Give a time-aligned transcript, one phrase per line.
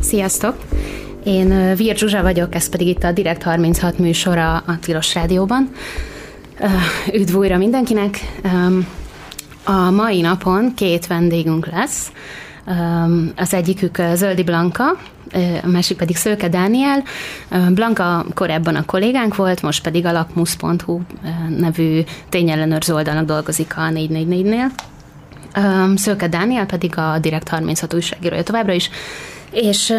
[0.00, 0.56] Sziasztok!
[1.24, 5.70] Én Vir Zsuzsa vagyok, ez pedig itt a Direkt 36 műsora a Tilos Rádióban.
[7.14, 8.18] Üdv újra mindenkinek!
[9.64, 12.12] A mai napon két vendégünk lesz.
[13.36, 14.84] Az egyikük Zöldi Blanka,
[15.62, 17.02] a másik pedig Szőke Dániel.
[17.70, 21.00] Blanka korábban a kollégánk volt, most pedig a lakmus.hu
[21.58, 24.70] nevű tényellenőrző oldalnak dolgozik a 444-nél.
[25.94, 28.90] Szőke Dániel pedig a Direkt 36 újságírója továbbra is.
[29.50, 29.92] És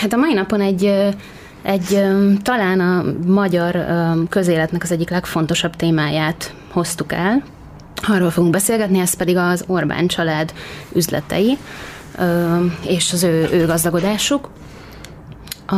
[0.00, 1.14] hát a mai napon egy
[1.62, 2.04] egy
[2.42, 3.86] talán a magyar
[4.28, 7.42] közéletnek az egyik legfontosabb témáját hoztuk el.
[8.08, 10.52] Arról fogunk beszélgetni, ez pedig az Orbán család
[10.92, 11.58] üzletei
[12.86, 14.50] és az ő, ő gazdagodásuk.
[15.66, 15.76] A,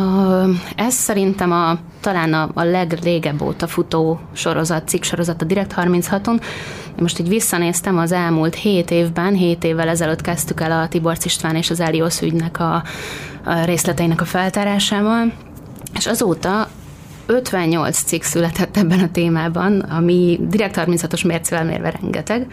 [0.76, 6.40] ez szerintem a, talán a, a legrégebb óta futó sorozat, cikk sorozat a Direkt 36-on.
[6.86, 11.16] Én most így visszanéztem az elmúlt 7 évben, 7 évvel ezelőtt kezdtük el a Tibor
[11.22, 12.82] István és az Elios ügynek a,
[13.44, 15.32] a részleteinek a feltárásával,
[15.94, 16.68] és azóta
[17.26, 22.46] 58 cikk született ebben a témában, ami direkt 36-os mércével mérve rengeteg.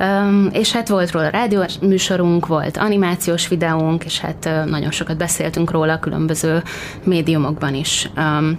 [0.00, 5.16] Um, és hát volt róla rádiós műsorunk, volt animációs videónk, és hát uh, nagyon sokat
[5.16, 6.62] beszéltünk róla a különböző
[7.04, 8.10] médiumokban is.
[8.16, 8.58] Um,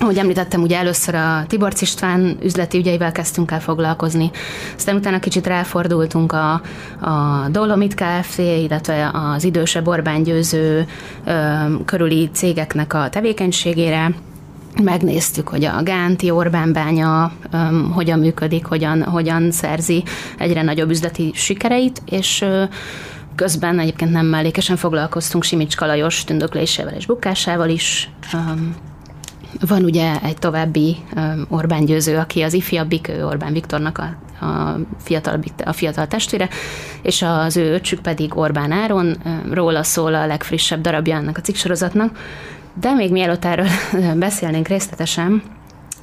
[0.00, 4.30] ahogy említettem, ugye először a Tibor István üzleti ügyeivel kezdtünk el foglalkozni,
[4.76, 6.52] aztán utána kicsit ráfordultunk a,
[7.00, 10.86] a Dolomit Kft., illetve az idősebb Orbán győző
[11.24, 11.32] ö,
[11.84, 14.12] körüli cégeknek a tevékenységére,
[14.82, 20.04] megnéztük, hogy a Gánti Orbán bánya um, hogyan működik, hogyan, hogyan szerzi
[20.38, 22.62] egyre nagyobb üzleti sikereit, és uh,
[23.34, 28.10] közben egyébként nem mellékesen foglalkoztunk Simics Kalajos tündöklésével és bukásával is.
[28.32, 28.74] Um,
[29.68, 34.78] van ugye egy további um, Orbán győző, aki az ifjabbik, ő Orbán Viktornak a, a,
[34.98, 36.48] fiatal, a fiatal testvére,
[37.02, 39.16] és az ő öcsük pedig Orbán Áron,
[39.50, 42.18] róla szól a legfrissebb darabja ennek a cikksorozatnak.
[42.74, 43.68] De még mielőtt erről
[44.18, 45.42] beszélnénk részletesen,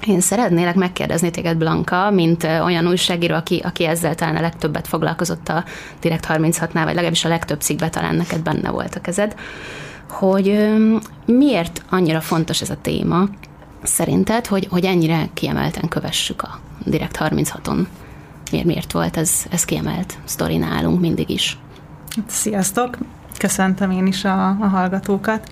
[0.07, 5.49] én szeretnélek megkérdezni téged, Blanka, mint olyan újságíró, aki, aki ezzel talán a legtöbbet foglalkozott
[5.49, 5.63] a
[5.99, 9.35] Direkt 36-nál, vagy legalábbis a legtöbb cikkben talán neked benne volt a kezed,
[10.09, 10.75] hogy
[11.25, 13.23] miért annyira fontos ez a téma,
[13.83, 17.85] szerinted, hogy, hogy ennyire kiemelten kövessük a Direkt 36-on?
[18.51, 21.57] Miért, miért volt ez, ez kiemelt sztori nálunk mindig is?
[22.25, 22.97] Sziasztok!
[23.37, 25.51] Köszöntöm én is a, a hallgatókat.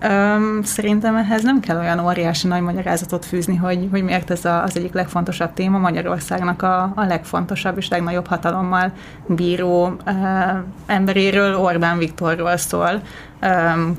[0.00, 4.62] Öm, szerintem ehhez nem kell olyan óriási nagy magyarázatot fűzni, hogy, hogy miért ez a,
[4.62, 5.78] az egyik legfontosabb téma.
[5.78, 8.92] Magyarországnak a, a legfontosabb és legnagyobb hatalommal
[9.26, 10.10] bíró ö,
[10.86, 13.02] emberéről, Orbán Viktorról szól
[13.40, 13.48] ö,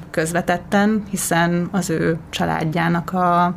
[0.09, 3.53] közvetetten, hiszen az ő családjának a,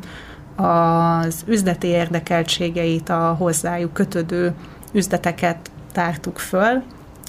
[0.63, 4.53] az üzleti érdekeltségeit, a hozzájuk kötődő
[4.91, 5.57] üzleteket
[5.91, 6.83] tártuk föl,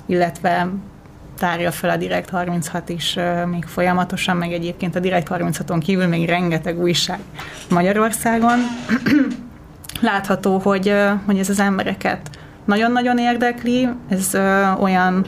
[0.06, 0.68] illetve
[1.40, 3.16] tárja fel a Direkt 36 is
[3.50, 7.18] még folyamatosan, meg egyébként a Direkt 36-on kívül még rengeteg újság
[7.70, 8.58] Magyarországon.
[10.00, 10.94] Látható, hogy,
[11.26, 12.30] hogy ez az embereket
[12.64, 14.34] nagyon-nagyon érdekli, ez
[14.78, 15.26] olyan,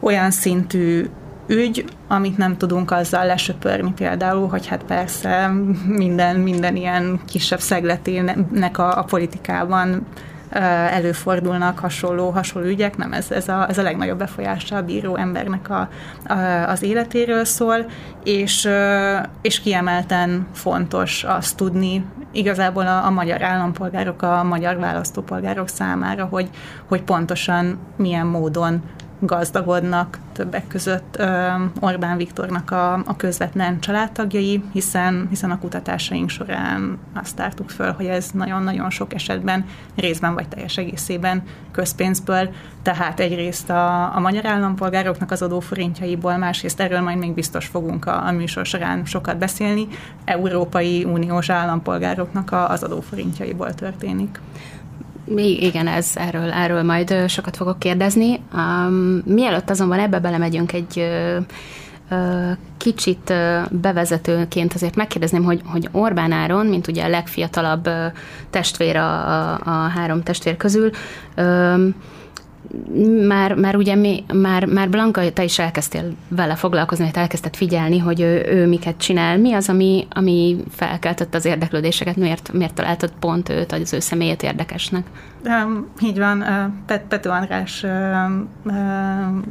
[0.00, 1.06] olyan szintű
[1.46, 5.50] ügy, amit nem tudunk azzal lesöpörni például, hogy hát persze
[5.86, 10.06] minden, minden ilyen kisebb szegletének a, a politikában
[10.50, 15.70] előfordulnak hasonló, hasonló ügyek, nem ez, ez, a, ez a legnagyobb befolyással a bíró embernek
[15.70, 15.88] a,
[16.26, 16.34] a,
[16.68, 17.86] az életéről szól,
[18.24, 18.68] és,
[19.42, 26.50] és kiemelten fontos azt tudni igazából a, a magyar állampolgárok, a magyar választópolgárok számára, hogy,
[26.88, 28.82] hogy pontosan milyen módon
[29.20, 31.22] gazdagodnak többek között
[31.80, 38.06] Orbán Viktornak a, a közvetlen családtagjai, hiszen, hiszen a kutatásaink során azt tártuk föl, hogy
[38.06, 39.64] ez nagyon-nagyon sok esetben
[39.96, 42.50] részben vagy teljes egészében közpénzből,
[42.82, 48.26] tehát egyrészt a, a magyar állampolgároknak az adóforintjaiból, másrészt erről majd még biztos fogunk a,
[48.26, 49.88] a műsor során sokat beszélni,
[50.24, 54.40] Európai Uniós állampolgároknak a, az adóforintjaiból történik.
[55.36, 58.40] Igen, ez, erről, erről majd sokat fogok kérdezni.
[58.54, 61.08] Um, mielőtt azonban ebbe belemegyünk egy
[62.76, 63.32] kicsit
[63.70, 67.88] bevezetőként azért megkérdezném, hogy, hogy Orbán Áron, mint ugye a legfiatalabb
[68.50, 70.90] testvér a, a, a három testvér közül,
[71.36, 71.94] um,
[73.26, 77.98] már, már ugye mi, már, már Blanka, te is elkezdtél vele foglalkozni, hogy elkezdted figyelni,
[77.98, 79.38] hogy ő, ő miket csinál.
[79.38, 82.16] Mi az, ami, ami felkeltett az érdeklődéseket?
[82.16, 85.06] Miért, miért találtad pont őt, az ő személyét érdekesnek?
[86.00, 86.44] Így van,
[86.86, 87.86] Pet, Pető András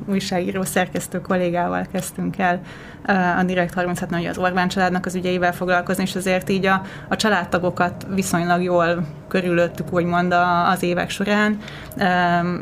[0.05, 2.61] újságíró szerkesztő kollégával kezdtünk el
[3.39, 7.15] a Direkt 36 hogy az Orbán családnak az ügyeivel foglalkozni, és azért így a, a
[7.15, 10.33] családtagokat viszonylag jól körülöttük, úgymond
[10.71, 11.57] az évek során.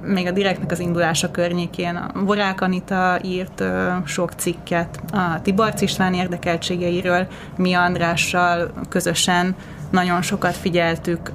[0.02, 3.64] Még a Direktnek az indulása környékén a Vorák Anita írt
[4.06, 7.28] sok cikket a Tibarc István érdekeltségeiről,
[7.58, 9.56] mi Andrással közösen
[9.92, 11.32] nagyon sokat figyeltük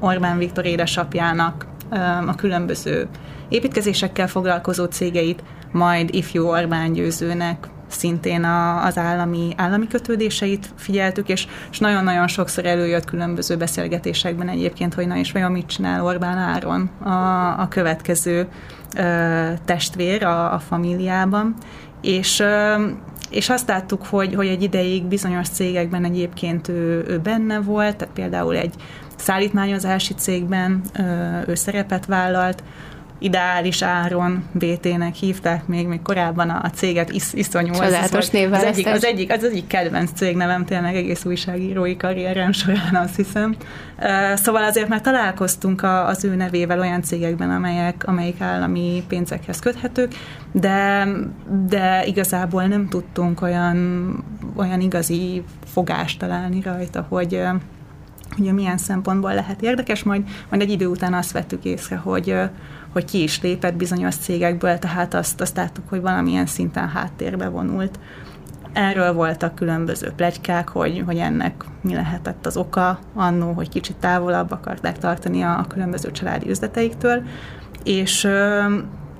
[0.00, 1.66] Orbán Viktor édesapjának
[2.26, 3.08] a különböző
[3.48, 5.42] építkezésekkel foglalkozó cégeit,
[5.72, 12.66] majd ifjú Orbán győzőnek szintén a, az állami, állami kötődéseit figyeltük, és, és nagyon-nagyon sokszor
[12.66, 17.10] előjött különböző beszélgetésekben egyébként, hogy na és vajon mit csinál Orbán Áron a,
[17.60, 18.48] a következő
[18.96, 21.54] ö, testvér a, a familiában,
[22.00, 22.74] és ö,
[23.30, 28.14] és azt láttuk, hogy, hogy egy ideig bizonyos cégekben egyébként ő, ő benne volt, tehát
[28.14, 28.74] például egy
[29.16, 30.82] szállítmányozási cégben
[31.46, 32.62] ő szerepet vállalt,
[33.18, 37.72] ideális áron BT-nek hívták még, még korábban a, céget is, iszonyú.
[37.72, 42.94] Csodálatos az, az, egyik, az, egyik, az egyik kedvenc cégnevem tényleg egész újságírói karrierem során,
[42.94, 43.56] azt hiszem.
[44.34, 50.12] Szóval azért már találkoztunk a, az ő nevével olyan cégekben, amelyek, amelyik állami pénzekhez köthetők,
[50.52, 51.08] de,
[51.66, 54.24] de igazából nem tudtunk olyan,
[54.56, 57.42] olyan igazi fogást találni rajta, hogy
[58.38, 62.36] ugye milyen szempontból lehet érdekes, majd, majd egy idő után azt vettük észre, hogy,
[62.94, 67.98] hogy ki is lépett bizonyos cégekből, tehát azt, azt láttuk, hogy valamilyen szinten háttérbe vonult.
[68.72, 74.50] Erről voltak különböző plegykák, hogy, hogy ennek mi lehetett az oka annó, hogy kicsit távolabb
[74.50, 77.22] akarták tartani a, a különböző családi üzleteiktől,
[77.84, 78.28] és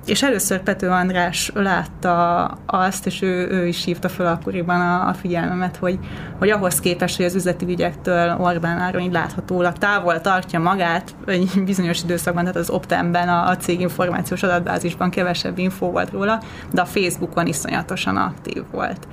[0.05, 5.13] és először Pető András látta azt, és ő, ő is hívta fel akkoriban a, a
[5.13, 5.99] figyelmemet, hogy,
[6.39, 11.51] hogy ahhoz képest, hogy az üzleti ügyektől Orbán Áron így láthatólag távol tartja magát egy
[11.65, 16.41] bizonyos időszakban, tehát az Optemben, a, a cég információs adatbázisban kevesebb infó volt róla,
[16.71, 19.07] de a Facebookon iszonyatosan aktív volt.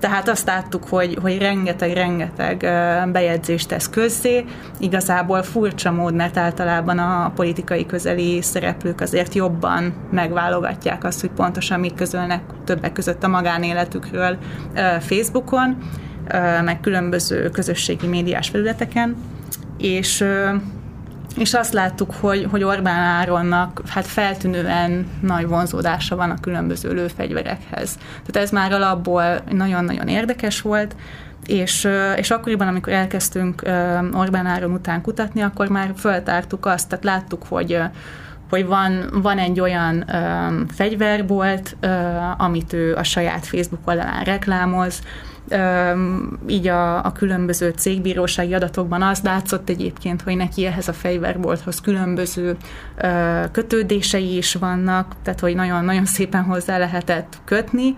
[0.00, 2.58] Tehát azt láttuk, hogy, hogy rengeteg-rengeteg
[3.12, 4.44] bejegyzést tesz közzé,
[4.78, 11.80] igazából furcsa mód, mert általában a politikai közeli szereplők azért jobban megválogatják azt, hogy pontosan
[11.80, 14.38] mit közölnek többek között a magánéletükről
[15.00, 15.76] Facebookon,
[16.64, 19.16] meg különböző közösségi médiás felületeken,
[19.78, 20.24] és
[21.38, 27.98] és azt láttuk, hogy, hogy Orbán Áronnak hát feltűnően nagy vonzódása van a különböző lőfegyverekhez.
[28.26, 30.96] Tehát ez már alapból nagyon-nagyon érdekes volt,
[31.46, 33.62] és, és akkoriban, amikor elkezdtünk
[34.12, 37.80] Orbán Áron után kutatni, akkor már föltártuk azt, tehát láttuk, hogy
[38.50, 45.02] hogy van, van egy olyan um, fegyverbolt, uh, amit ő a saját Facebook oldalán reklámoz,
[46.48, 52.56] így a, a különböző cégbírósági adatokban az látszott egyébként, hogy neki ehhez a fegyverbolthoz különböző
[53.52, 57.96] kötődései is vannak, tehát hogy nagyon-nagyon szépen hozzá lehetett kötni,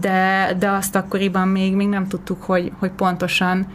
[0.00, 3.66] de, de azt akkoriban még, még nem tudtuk, hogy, hogy pontosan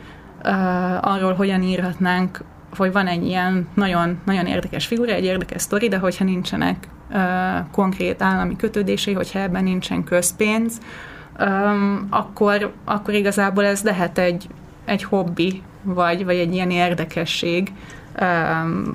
[1.02, 2.44] arról hogyan írhatnánk,
[2.78, 6.88] hogy van egy ilyen nagyon, nagyon érdekes figura, egy érdekes sztori, de hogyha nincsenek
[7.72, 10.80] konkrét állami kötődései, hogyha ebben nincsen közpénz,
[11.40, 14.48] um, akkor, akkor igazából ez lehet egy,
[14.86, 17.72] egy hobbi, vagy, vagy egy ilyen érdekesség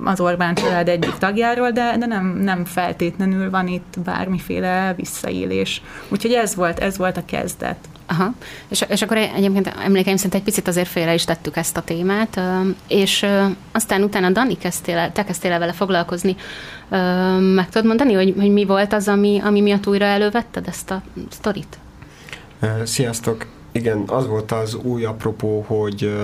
[0.04, 5.82] az Orbán család egyik tagjáról, de, de nem, nem feltétlenül van itt bármiféle visszaélés.
[6.08, 7.76] Úgyhogy ez volt, ez volt a kezdet.
[8.06, 8.32] Aha.
[8.68, 12.40] És, és akkor egyébként emlékeim szerint egy picit azért félre is tettük ezt a témát,
[12.88, 13.26] és
[13.72, 16.36] aztán utána Dani kezdtél, te kezdtél el vele foglalkozni.
[17.54, 21.02] Meg tudod mondani, hogy, hogy mi volt az, ami, ami miatt újra elővetted ezt a
[21.30, 21.78] sztorit?
[22.84, 23.46] Sziasztok!
[23.72, 26.16] Igen, az volt az új apropó, hogy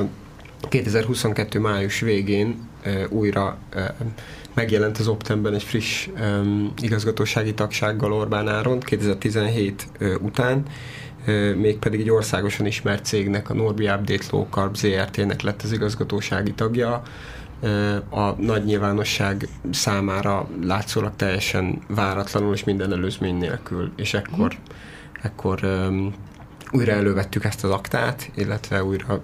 [0.69, 1.59] 2022.
[1.59, 2.69] május végén
[3.09, 3.59] újra
[4.55, 6.09] megjelent az Optemben egy friss
[6.81, 9.89] igazgatósági tagsággal Orbán Áron 2017
[10.21, 10.63] után,
[11.57, 17.03] mégpedig egy országosan ismert cégnek, a Norbi Update Low Carb ZRT-nek lett az igazgatósági tagja,
[18.11, 24.73] a nagy nyilvánosság számára látszólag teljesen váratlanul és minden előzmény nélkül, és ekkor mm
[25.25, 25.61] ekkor
[26.71, 29.21] újra elővettük ezt az aktát, illetve újra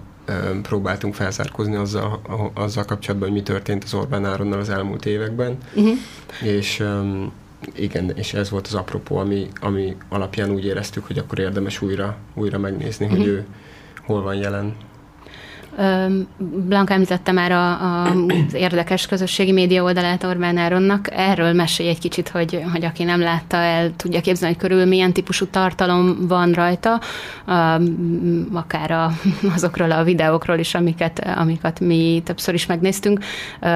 [0.61, 2.21] próbáltunk felzárkozni azzal,
[2.53, 5.97] azzal kapcsolatban, hogy mi történt az Orbán Áronnal az elmúlt években, uh-huh.
[6.43, 6.83] és
[7.75, 12.17] igen, és ez volt az apropó, ami, ami alapján úgy éreztük, hogy akkor érdemes újra,
[12.33, 13.19] újra megnézni, uh-huh.
[13.19, 13.45] hogy ő
[14.05, 14.75] hol van jelen.
[16.37, 18.11] Blanka említette már a, a,
[18.47, 21.07] az érdekes közösségi média oldalát Orbán Áronnak.
[21.11, 25.13] Erről mesélj egy kicsit, hogy, hogy aki nem látta el, tudja képzelni, hogy körül milyen
[25.13, 26.99] típusú tartalom van rajta,
[28.53, 29.11] akár a,
[29.55, 33.19] azokról a videókról is, amiket, amiket mi többször is megnéztünk.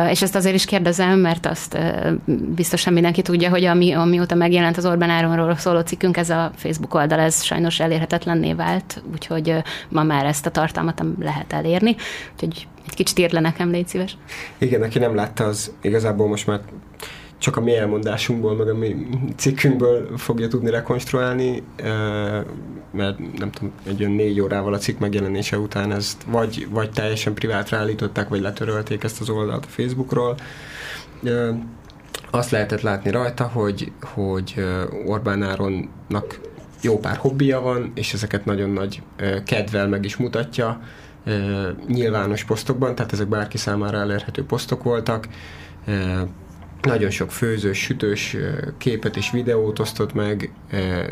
[0.10, 1.78] És ezt azért is kérdezem, mert azt
[2.56, 6.94] biztosan mindenki tudja, hogy ami, amióta megjelent az Orbán Áronról szóló cikkünk, ez a Facebook
[6.94, 9.54] oldal, ez sajnos elérhetetlenné vált, úgyhogy
[9.90, 11.85] ma már ezt a tartalmat lehet elérni.
[12.34, 14.18] Úgyhogy egy kicsit írd le nekem, légy szíves.
[14.58, 16.62] Igen, aki nem látta, az igazából most már
[17.38, 18.96] csak a mi elmondásunkból, meg a mi
[19.36, 21.64] cikkünkből fogja tudni rekonstruálni,
[22.92, 27.34] mert nem tudom, egy olyan négy órával a cikk megjelenése után ezt vagy, vagy teljesen
[27.34, 30.36] privátra állították, vagy letörölték ezt az oldalt a Facebookról.
[32.32, 34.66] Azt lehetett látni rajta, hogy, hogy
[35.06, 36.40] Orbán Áronnak
[36.82, 39.02] jó pár hobbija van, és ezeket nagyon nagy
[39.46, 40.82] kedvel meg is mutatja
[41.88, 45.28] nyilvános posztokban, tehát ezek bárki számára elérhető posztok voltak.
[46.82, 48.38] Nagyon sok főzős, sütős
[48.78, 50.54] képet és videót osztott meg,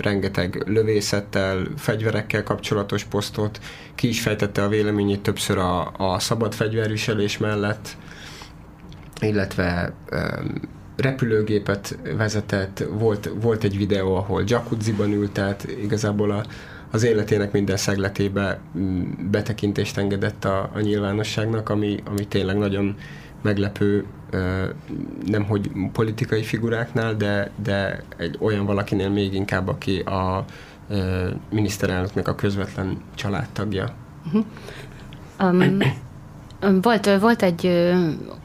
[0.02, 3.60] rengeteg lövészettel, fegyverekkel kapcsolatos posztot,
[3.96, 7.98] ki is fejtette a véleményét többször a, a szabad fegyverviselés mellett,
[9.20, 9.94] illetve
[11.04, 16.46] repülőgépet vezetett, volt, volt egy videó, ahol jacuzziban ült, tehát igazából a,
[16.92, 22.96] az életének minden szegletébe mm, betekintést engedett a, a nyilvánosságnak, ami, ami tényleg nagyon
[23.42, 24.06] meglepő,
[25.26, 30.46] nem hogy politikai figuráknál, de, de egy olyan valakinél még inkább, aki a
[31.50, 33.96] miniszterelnöknek a közvetlen családtagja.
[35.40, 35.78] Um,
[36.82, 37.92] volt, volt egy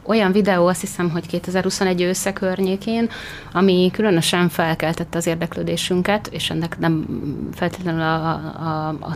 [0.03, 3.09] olyan videó, azt hiszem, hogy 2021 ősze környékén,
[3.53, 7.05] ami különösen felkeltette az érdeklődésünket, és ennek nem
[7.53, 9.15] feltétlenül a, a, a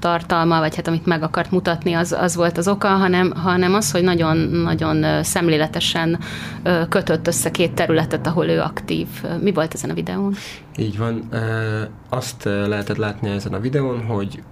[0.00, 3.90] tartalma, vagy hát amit meg akart mutatni, az, az volt az oka, hanem, hanem az,
[3.90, 6.18] hogy nagyon-nagyon szemléletesen
[6.88, 9.06] kötött össze két területet, ahol ő aktív.
[9.40, 10.34] Mi volt ezen a videón?
[10.76, 11.28] Így van.
[12.08, 14.42] Azt lehetett látni ezen a videón, hogy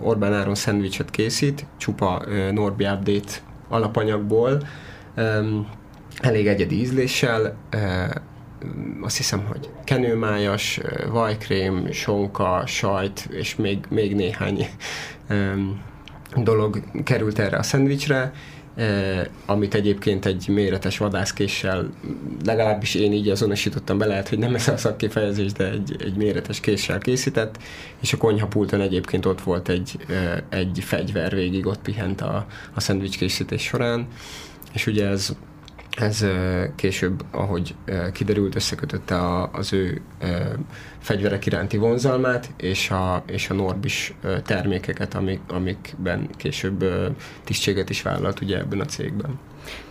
[0.00, 2.22] Orbán Áron szendvicset készít, csupa
[2.52, 3.32] Norbi Update
[3.68, 4.62] alapanyagból,
[6.20, 7.56] elég egyedi ízléssel,
[9.00, 10.80] azt hiszem, hogy kenőmájas,
[11.10, 14.66] vajkrém, sonka, sajt, és még, még néhány
[16.36, 18.30] dolog került erre a szendvicsre, eh,
[19.46, 21.90] amit egyébként egy méretes vadászkéssel,
[22.44, 26.60] legalábbis én így azonosítottam be, lehet, hogy nem ez a szakkifejezés, de egy, egy méretes
[26.60, 27.58] késsel készített,
[28.00, 29.98] és a konyhapulton egyébként ott volt egy,
[30.48, 34.06] egy fegyver végig, ott pihent a, a szendvics készítés során,
[34.72, 35.36] és ugye ez
[35.96, 36.26] ez
[36.74, 37.74] később, ahogy
[38.12, 40.00] kiderült, összekötötte a, az ő
[40.98, 46.84] fegyverek iránti vonzalmát, és a, és a Norbis termékeket, amik, amikben később
[47.44, 49.38] tisztséget is vállalt ugye ebben a cégben.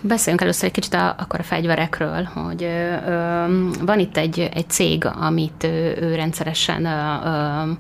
[0.01, 3.45] Beszéljünk először egy kicsit a, akkor a fegyverekről, hogy ö,
[3.81, 7.71] van itt egy, egy cég, amit ő, ő rendszeresen ö, ö,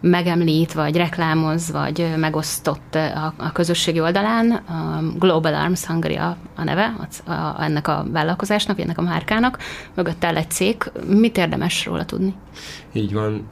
[0.00, 4.50] megemlít, vagy reklámoz, vagy megosztott a, a közösségi oldalán.
[4.50, 6.94] A Global Arms Hungary a, a neve
[7.26, 9.58] a, a, ennek a vállalkozásnak, ennek a márkának.
[9.94, 10.90] Mögött el egy cég.
[11.06, 12.34] Mit érdemes róla tudni?
[12.92, 13.46] Így van.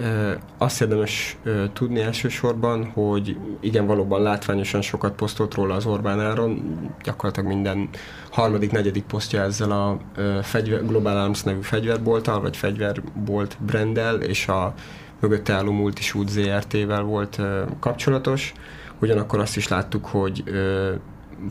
[0.59, 1.37] Azt érdemes
[1.73, 7.89] tudni elsősorban, hogy igen, valóban látványosan sokat posztolt róla az Orbán Áron, gyakorlatilag minden
[8.31, 9.99] harmadik, negyedik posztja ezzel a
[10.43, 14.75] fegyver, Global Arms nevű fegyverbolttal, vagy fegyverbolt branddel, és a
[15.21, 17.41] mögötte álló Multishoot ZRT-vel volt
[17.81, 18.53] kapcsolatos.
[19.01, 20.45] Ugyanakkor azt is láttuk, hogy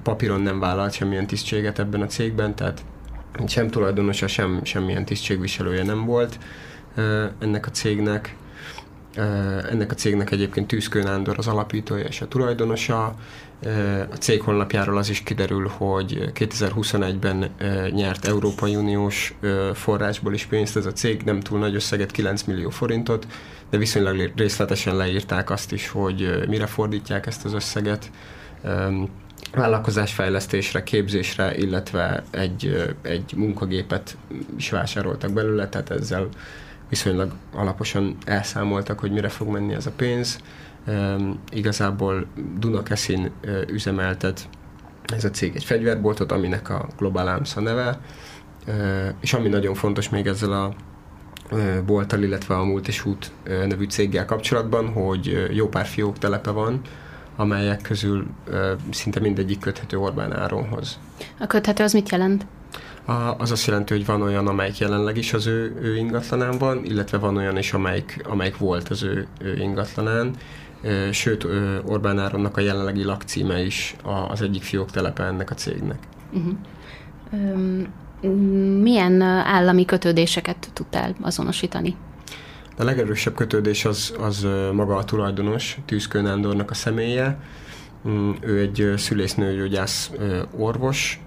[0.04, 2.82] papíron nem vállalt semmilyen tisztséget ebben a cégben, tehát
[3.48, 6.40] sem tulajdonosa, sem semmilyen tisztségviselője nem volt
[7.40, 8.36] ennek a cégnek.
[9.70, 13.16] Ennek a cégnek egyébként Tűzkő Nándor az alapítója és a tulajdonosa.
[14.12, 17.52] A cég honlapjáról az is kiderül, hogy 2021-ben
[17.92, 19.34] nyert Európai Uniós
[19.74, 23.28] forrásból is pénzt ez a cég, nem túl nagy összeget, 9 millió forintot,
[23.70, 28.12] de viszonylag részletesen leírták azt is, hogy mire fordítják ezt az összeget
[29.54, 34.18] vállalkozásfejlesztésre, képzésre, illetve egy, egy munkagépet
[34.58, 36.30] is vásároltak belőle, tehát ezzel
[36.90, 40.40] viszonylag alaposan elszámoltak, hogy mire fog menni ez a pénz.
[41.52, 42.26] Igazából
[42.58, 44.50] Dunakeszin uh, üzemeltet
[45.14, 48.00] ez a cég egy fegyverboltot, aminek a Global Arms a neve,
[49.20, 50.74] és ami nagyon fontos még ezzel a
[51.52, 56.82] uh, bolttal, illetve a Multishoot uh, nevű céggel kapcsolatban, hogy jó pár fiók telepe van,
[57.36, 58.28] amelyek közül
[58.92, 61.00] szinte mindegyik köthető Orbán Áronhoz.
[61.40, 62.46] A köthető az mit jelent?
[63.38, 67.18] Az azt jelenti, hogy van olyan, amelyik jelenleg is az ő, ő ingatlanán van, illetve
[67.18, 70.36] van olyan is, amelyik, amelyik volt az ő, ő ingatlanán.
[71.12, 71.48] sőt
[71.86, 73.96] Orbán Áronnak a jelenlegi lakcíme is
[74.28, 76.00] az egyik fiók telepe ennek a cégnek.
[76.32, 76.54] Uh-huh.
[77.32, 77.88] Um,
[78.82, 81.96] milyen állami kötődéseket tudtál azonosítani?
[82.78, 87.40] A legerősebb kötődés az, az maga a tulajdonos, Tűzkő Nándornak a személye.
[88.08, 90.12] Mm, ő egy szülésznőgyógyász
[90.58, 91.20] orvos,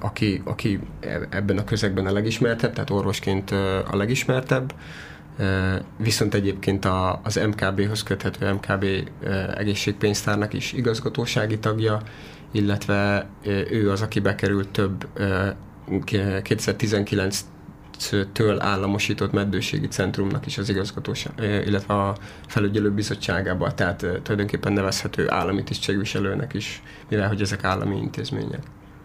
[0.00, 3.50] aki, aki e, ebben a közegben a legismertebb, tehát orvosként
[3.90, 4.74] a legismertebb,
[5.96, 8.86] viszont egyébként a, az MKB-hoz köthető MKB
[9.54, 12.00] egészségpénztárnak is igazgatósági tagja,
[12.50, 13.26] illetve
[13.70, 15.06] ő az, aki bekerült több
[16.42, 17.44] 2019
[18.32, 21.32] től államosított meddőségi centrumnak is az igazgatóság,
[21.66, 22.16] illetve a
[22.46, 28.62] felügyelő bizottságába, tehát tulajdonképpen nevezhető állami tisztségviselőnek is, mivel hogy ezek állami intézmények.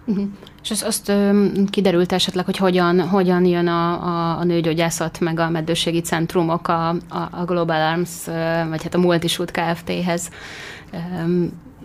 [0.08, 0.28] Uh-huh.
[0.64, 5.40] És az, azt ö, kiderült esetleg, hogy hogyan, hogyan jön a, a, a nőgyógyászat meg
[5.40, 8.26] a meddőségi centrumok a, a, a Global Arms,
[8.70, 10.30] vagy hát a Multishoot Kft-hez.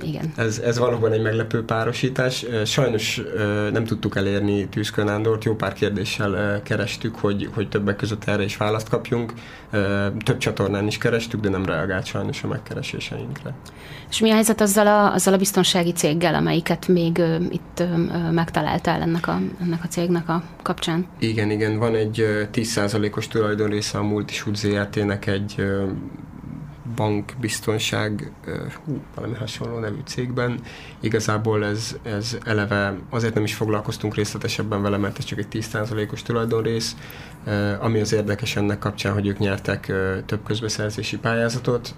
[0.03, 0.33] Igen.
[0.37, 2.47] Ez, ez valóban egy meglepő párosítás.
[2.65, 3.21] Sajnos
[3.73, 8.57] nem tudtuk elérni Tűzkön Nándort, jó pár kérdéssel kerestük, hogy, hogy többek között erre is
[8.57, 9.33] választ kapjunk.
[10.25, 13.55] Több csatornán is kerestük, de nem reagált sajnos a megkereséseinkre.
[14.11, 17.83] És mi a helyzet azzal a, azzal a biztonsági céggel, amelyiket még itt
[18.31, 21.07] megtaláltál ennek a, ennek a cégnek a kapcsán?
[21.19, 25.65] Igen, igen, van egy 10%-os tulajdonrésze a Multishoot ZRT-nek egy
[26.95, 28.33] bankbiztonság,
[28.85, 30.61] hú, valami hasonló nevű cégben.
[31.01, 36.23] Igazából ez, ez eleve, azért nem is foglalkoztunk részletesebben vele, mert ez csak egy 10%-os
[36.23, 36.97] tulajdonrész,
[37.81, 39.93] ami az érdekes ennek kapcsán, hogy ők nyertek
[40.27, 41.95] több közbeszerzési pályázatot,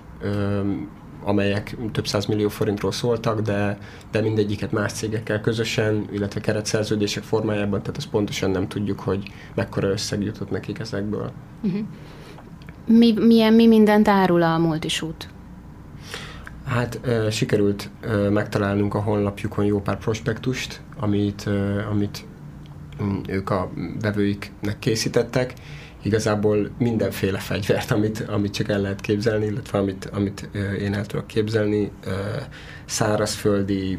[1.24, 3.78] amelyek több száz millió forintról szóltak, de,
[4.10, 9.88] de mindegyiket más cégekkel közösen, illetve keretszerződések formájában, tehát azt pontosan nem tudjuk, hogy mekkora
[9.88, 11.32] összeg jutott nekik ezekből.
[11.62, 11.86] Uh-huh.
[12.86, 15.28] Mi, milyen, mi mindent árul a multisút?
[16.64, 22.24] Hát e, sikerült e, megtalálnunk a honlapjukon jó pár prospektust, amit, e, amit
[23.02, 25.54] mm, ők a vevőiknek készítettek.
[26.02, 30.48] Igazából mindenféle fegyvert, amit, amit csak el lehet képzelni, illetve amit, amit
[30.78, 31.90] én el tudok képzelni,
[32.84, 33.98] szárazföldi,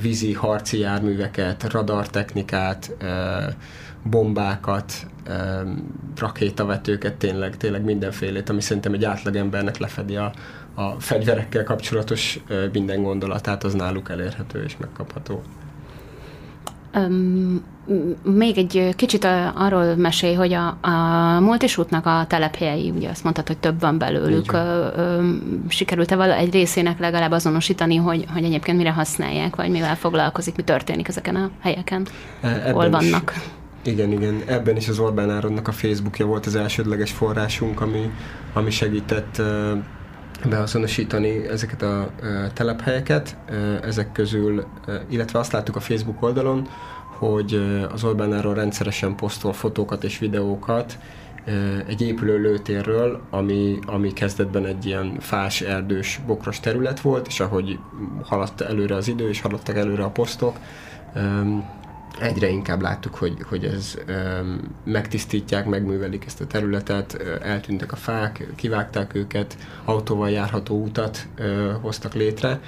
[0.00, 2.92] vízi, harci járműveket, radartechnikát,
[4.10, 5.06] bombákat,
[6.16, 10.32] rakétavetőket, tényleg, tényleg mindenfélét, ami szerintem egy átlagembernek lefedi a,
[10.74, 12.40] a fegyverekkel kapcsolatos
[12.72, 15.42] minden gondolatát, az náluk elérhető és megkapható.
[16.94, 17.64] Um,
[18.22, 20.90] még egy kicsit arról mesél, hogy a, a
[21.40, 24.56] multisútnak a telephelyei, ugye azt mondtad, hogy több van belőlük.
[25.68, 30.62] Sikerült-e vala egy részének legalább azonosítani, hogy, hogy egyébként mire használják, vagy mivel foglalkozik, mi
[30.62, 32.06] történik ezeken a helyeken,
[32.40, 33.32] e, Ebben hol vannak?
[33.36, 33.42] Is
[33.86, 34.42] igen, igen.
[34.46, 38.10] Ebben is az Orbán Áronnak a Facebookja volt az elsődleges forrásunk, ami,
[38.52, 39.42] ami segített
[40.48, 42.10] beazonosítani ezeket a
[42.54, 43.36] telephelyeket.
[43.82, 44.66] Ezek közül,
[45.08, 46.68] illetve azt láttuk a Facebook oldalon,
[47.18, 47.60] hogy
[47.92, 50.98] az Orbán Áron rendszeresen posztol fotókat és videókat
[51.86, 57.78] egy épülő lőtérről, ami, ami kezdetben egy ilyen fás, erdős, bokros terület volt, és ahogy
[58.22, 60.56] haladt előre az idő, és haladtak előre a posztok,
[62.20, 68.46] egyre inkább láttuk, hogy, hogy ez um, megtisztítják, megművelik ezt a területet, eltűntek a fák,
[68.54, 72.60] kivágták őket, autóval járható utat uh, hoztak létre.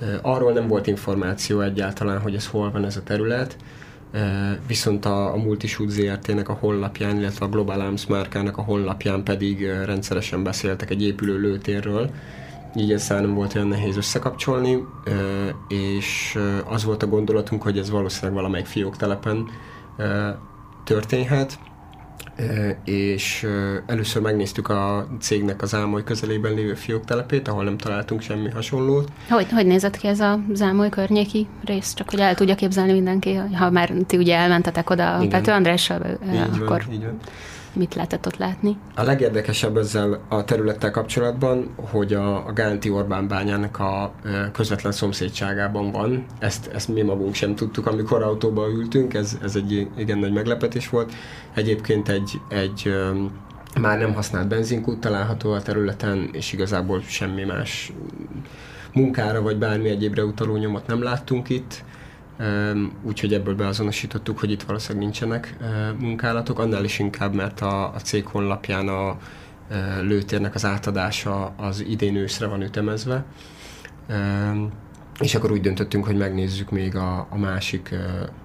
[0.00, 3.56] Uh, arról nem volt információ egyáltalán, hogy ez hol van ez a terület,
[4.12, 4.20] uh,
[4.66, 9.66] viszont a, a Multishoot ZRT-nek a honlapján, illetve a Global Arms márkának a honlapján pedig
[9.66, 12.10] rendszeresen beszéltek egy épülő lőtérről,
[12.76, 14.86] így ezzel nem volt olyan nehéz összekapcsolni,
[15.68, 19.48] és az volt a gondolatunk, hogy ez valószínűleg valamelyik fióktelepen
[20.84, 21.58] történhet,
[22.84, 23.46] és
[23.86, 29.08] először megnéztük a cégnek az Ámoly közelében lévő fióktelepét, ahol nem találtunk semmi hasonlót.
[29.28, 31.94] Hogy, hogy nézett ki ez a Ámoly környéki rész?
[31.94, 35.28] Csak hogy el tudja képzelni mindenki, ha már ti ugye elmentetek oda Igen.
[35.28, 36.84] Pető Andrással, így akkor...
[36.86, 37.18] Van, így van
[37.72, 38.76] mit lehetett ott látni?
[38.94, 44.12] A legérdekesebb ezzel a területtel kapcsolatban, hogy a, a Gánti Orbán bányának a
[44.52, 46.24] közvetlen szomszédságában van.
[46.38, 50.88] Ezt, ezt mi magunk sem tudtuk, amikor autóba ültünk, ez, ez egy igen nagy meglepetés
[50.88, 51.12] volt.
[51.54, 52.94] Egyébként egy, egy
[53.80, 57.92] már nem használt benzinkút található a területen, és igazából semmi más
[58.92, 61.84] munkára vagy bármi egyébre utaló nyomot nem láttunk itt
[63.02, 65.56] úgyhogy ebből beazonosítottuk, hogy itt valószínűleg nincsenek
[65.98, 69.16] munkálatok, annál is inkább, mert a, a cég honlapján a
[70.02, 73.24] lőtérnek az átadása az idén őszre van ütemezve.
[75.20, 77.94] És akkor úgy döntöttünk, hogy megnézzük még a, a másik,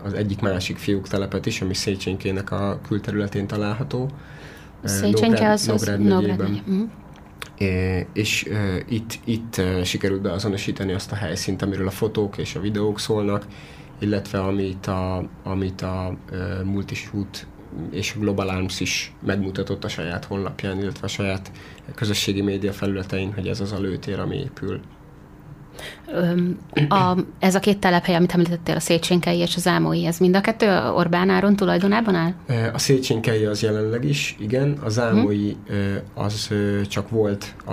[0.03, 4.09] az egyik másik fiúk telepet is, ami Széchenkének a külterületén található.
[4.83, 6.61] Széchenke az, Nógrád megyében.
[6.65, 6.81] Mhm.
[8.13, 8.49] és
[8.87, 13.45] itt, itt sikerült beazonosítani azt a helyszínt, amiről a fotók és a videók szólnak,
[13.99, 16.17] illetve amit a, amit a
[16.63, 17.47] Multishoot
[17.91, 21.51] és a Global Arms is megmutatott a saját honlapján, illetve a saját
[21.95, 24.79] közösségi média felületein, hogy ez az a lőtér, ami épül.
[26.89, 30.41] A, ez a két telephely, amit említettél, a Széchenyi és az Ámói, ez mind a
[30.41, 32.33] kettő Orbán Áron tulajdonában áll?
[32.73, 35.97] A Széchenyi az jelenleg is, igen, az Ámói hmm.
[36.13, 36.49] az
[36.87, 37.71] csak volt a,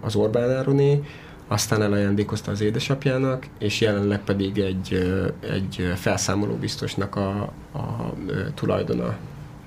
[0.00, 1.00] az Orbán Ároné,
[1.48, 8.12] aztán elajándékozta az édesapjának, és jelenleg pedig egy, egy felszámoló biztosnak a, a,
[8.54, 9.16] tulajdona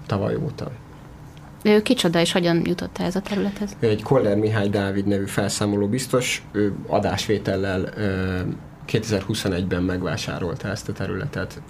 [0.06, 0.72] tavaly óta.
[1.64, 3.76] Ő kicsoda, és hogyan jutott el ez a területhez?
[3.80, 7.94] Egy Koller Mihály Dávid nevű felszámoló biztos, ő adásvétellel
[8.88, 11.62] 2021-ben megvásárolta ezt a területet.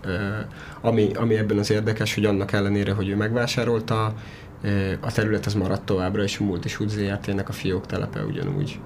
[0.81, 4.13] Ami, ami ebben az érdekes, hogy annak ellenére, hogy ő megvásárolta,
[4.99, 8.79] a terület az maradt továbbra, és a Multishoot ZRT-nek a fiók telepe ugyanúgy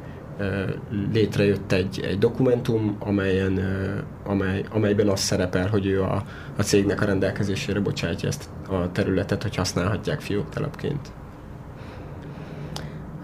[1.11, 3.59] létrejött egy, egy dokumentum, amelyen,
[4.25, 6.23] amely, amelyben az szerepel, hogy ő a,
[6.57, 11.11] a cégnek a rendelkezésére bocsátja ezt a területet, hogy használhatják fióktelepként.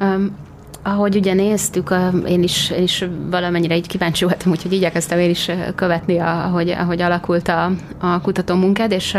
[0.02, 0.36] Um,
[0.84, 1.94] ahogy ugye néztük,
[2.28, 7.02] én is, én is valamennyire így kíváncsi voltam, úgyhogy igyekeztem én is követni, ahogy, ahogy
[7.02, 9.18] alakult a, a kutató munkád, és,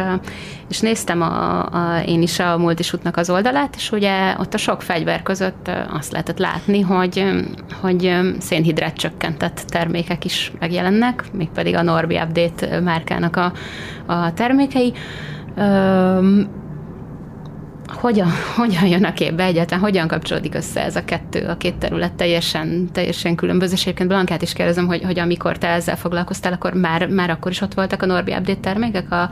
[0.69, 4.83] és néztem a, a, én is a Multisutnak az oldalát, és ugye ott a sok
[4.83, 7.25] fegyver között azt lehetett látni, hogy,
[7.81, 13.53] hogy szénhidrát csökkentett termékek is megjelennek, mégpedig a Norbi Update márkának a,
[14.07, 14.93] a termékei
[17.93, 22.13] hogyan, hogyan jön a képbe egyáltalán, hogyan kapcsolódik össze ez a kettő, a két terület
[22.13, 23.73] teljesen, teljesen különböző.
[23.75, 27.51] És egyébként Blankát is kérdezem, hogy, hogy amikor te ezzel foglalkoztál, akkor már, már akkor
[27.51, 29.31] is ott voltak a Norbi Update termékek a,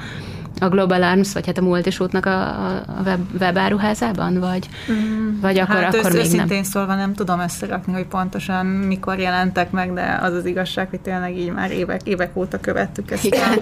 [0.61, 5.83] a Global Arms, vagy hát a Multisútnak a, a web, webáruházában, vagy, mm, vagy akkor,
[5.83, 6.63] hát akkor még nem?
[6.63, 11.39] szólva nem tudom összerakni, hogy pontosan mikor jelentek meg, de az az igazság, hogy tényleg
[11.39, 13.61] így már évek, évek óta követtük ezt a,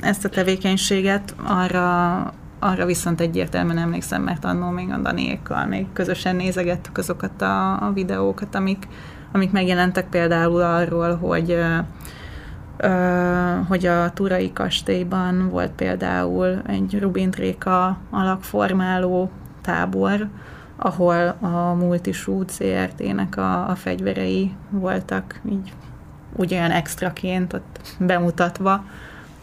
[0.00, 1.34] ezt a tevékenységet.
[1.44, 7.86] Arra arra viszont egyértelműen emlékszem, mert annól még a Danékkal még közösen nézegettük azokat a,
[7.86, 8.88] a videókat, amik,
[9.32, 11.58] amik megjelentek például arról, hogy
[13.68, 19.30] hogy a Turai kastélyban volt például egy Rubin Tréka alakformáló
[19.62, 20.28] tábor,
[20.76, 25.72] ahol a Multishoot CRT-nek a, a fegyverei voltak így
[26.36, 28.84] ugyan extraként ott bemutatva,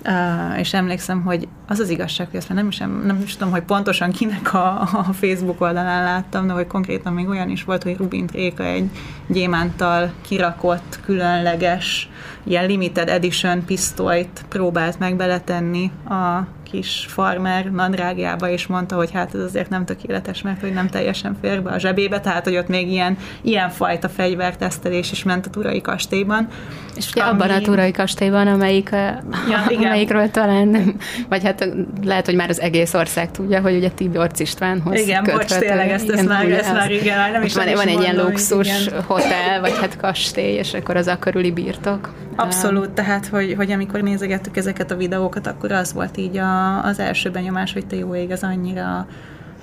[0.06, 3.52] Uh, és emlékszem, hogy az az igazság, hogy ezt már nem is, nem is tudom,
[3.52, 7.84] hogy pontosan kinek a, a Facebook oldalán láttam, de hogy konkrétan még olyan is volt,
[7.84, 8.90] hogy Rubin Réka egy
[9.28, 12.10] gyémántal kirakott, különleges,
[12.44, 19.36] ilyen limited edition pisztolyt próbált meg beletenni a kis farmer nadrágjába, és mondta, hogy hát
[19.36, 22.68] ez azért nem tökéletes, mert hogy nem teljesen fér be a zsebébe, tehát hogy ott
[22.68, 26.48] még ilyen, ilyen fajta fegyvertesztelés is ment a Turai kastélyban.
[26.96, 27.32] És ugye ami...
[27.32, 29.24] abban a Turai kastélyban, amelyik, ja,
[29.70, 29.86] igen.
[29.86, 30.96] amelyikről talán nem,
[31.30, 31.70] vagy hát
[32.04, 36.10] lehet, hogy már az egész ország tudja, hogy ugye Tiborc Istvánhoz Igen, bocs, tényleg ezt,
[36.10, 39.02] ezt, már, ezt már igen, nem is van, van egy ilyen luxus igen.
[39.02, 42.14] hotel, vagy hát kastély, és akkor az a körüli birtok.
[42.36, 47.00] Abszolút, tehát, hogy, hogy amikor nézegettük ezeket a videókat, akkor az volt így a, az
[47.00, 49.08] első benyomás, hogy te jó ég, az annyira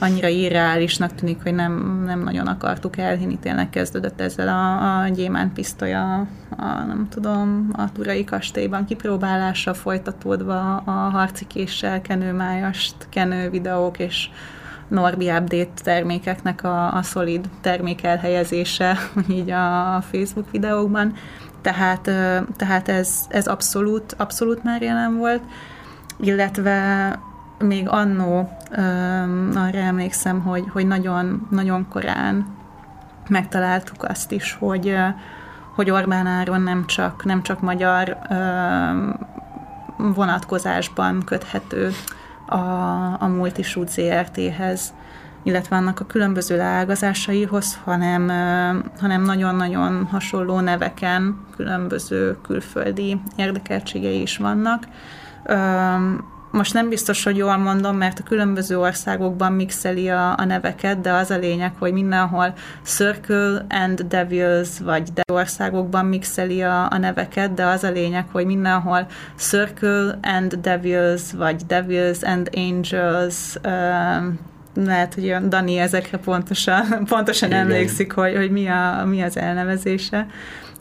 [0.02, 3.38] annyira irreálisnak tűnik, hogy nem, nem nagyon akartuk elhinni.
[3.38, 6.26] Tényleg kezdődött ezzel a, a gyémánt pisztoly a,
[6.86, 14.28] nem tudom, a Turai kastélyban kipróbálása folytatódva a harcikéssel, kenőmájast, kenő videók és
[14.88, 18.96] Norbi Update termékeknek a, a szolid termék elhelyezése
[19.38, 21.14] így a Facebook videókban.
[21.62, 22.10] Tehát,
[22.56, 25.42] tehát ez, ez abszolút, abszolút már jelen volt,
[26.20, 27.18] illetve
[27.58, 28.58] még annó
[29.54, 32.46] arra emlékszem, hogy, hogy nagyon, nagyon korán
[33.28, 34.96] megtaláltuk azt is, hogy,
[35.74, 38.18] hogy Orbán Áron nem csak, nem csak magyar
[39.96, 41.92] vonatkozásban köthető
[42.46, 42.56] a,
[43.22, 44.94] a Multishoot ZRT-hez,
[45.42, 48.28] illetve annak a különböző leágazásaihoz, hanem,
[49.00, 54.84] hanem nagyon-nagyon hasonló neveken különböző külföldi érdekeltségei is vannak.
[56.52, 61.12] Most nem biztos, hogy jól mondom, mert a különböző országokban mixeli a, a neveket, de
[61.12, 67.54] az a lényeg, hogy mindenhol Circle and Devils, vagy de országokban mixeli a, a neveket,
[67.54, 73.56] de az a lényeg, hogy mindenhol Circle and Devils, vagy Devils and Angels,
[74.74, 77.60] lehet, hogy Dani ezekre pontosan, pontosan Igen.
[77.60, 80.26] emlékszik, hogy, hogy mi, a, mi az elnevezése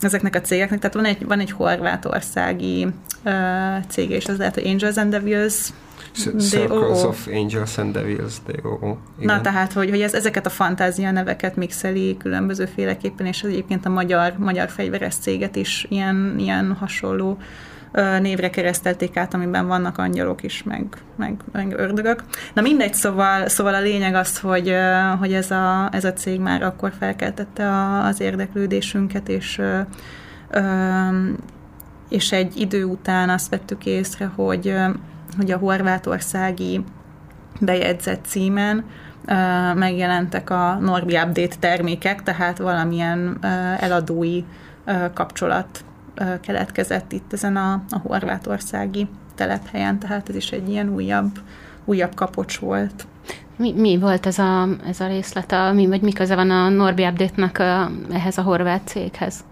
[0.00, 0.78] ezeknek a cégeknek.
[0.78, 2.86] Tehát van egy, van egy horvátországi
[3.24, 3.32] uh,
[3.88, 5.72] cég, és az lehet, hogy Angels and Devils
[6.38, 8.96] Circles of Angels and Devils, D.O.O.
[9.16, 14.34] Na, tehát, hogy, hogy ez, ezeket a fantázia neveket mixeli különbözőféleképpen, és egyébként a magyar,
[14.38, 17.38] magyar fegyveres céget is ilyen, ilyen hasonló
[18.20, 20.84] névre keresztelték át, amiben vannak angyalok is, meg,
[21.16, 22.24] meg, meg ördögök.
[22.54, 24.74] Na mindegy, szóval, szóval a lényeg az, hogy,
[25.18, 29.60] hogy ez, a, ez a cég már akkor felkeltette a, az érdeklődésünket, és
[32.10, 34.74] és egy idő után azt vettük észre, hogy,
[35.36, 36.84] hogy a horvátországi
[37.60, 38.84] bejegyzett címen
[39.74, 43.38] megjelentek a Norbi Update termékek, tehát valamilyen
[43.80, 44.44] eladói
[45.14, 45.84] kapcsolat
[46.40, 51.38] keletkezett itt ezen a, a horvátországi telephelyen, tehát ez is egy ilyen újabb,
[51.84, 53.06] újabb kapocs volt.
[53.56, 56.68] Mi, mi volt ez a, ez a részlet, a, mi, vagy mi köze van a
[56.68, 59.44] Norbi Update-nak a, ehhez a horvát céghez?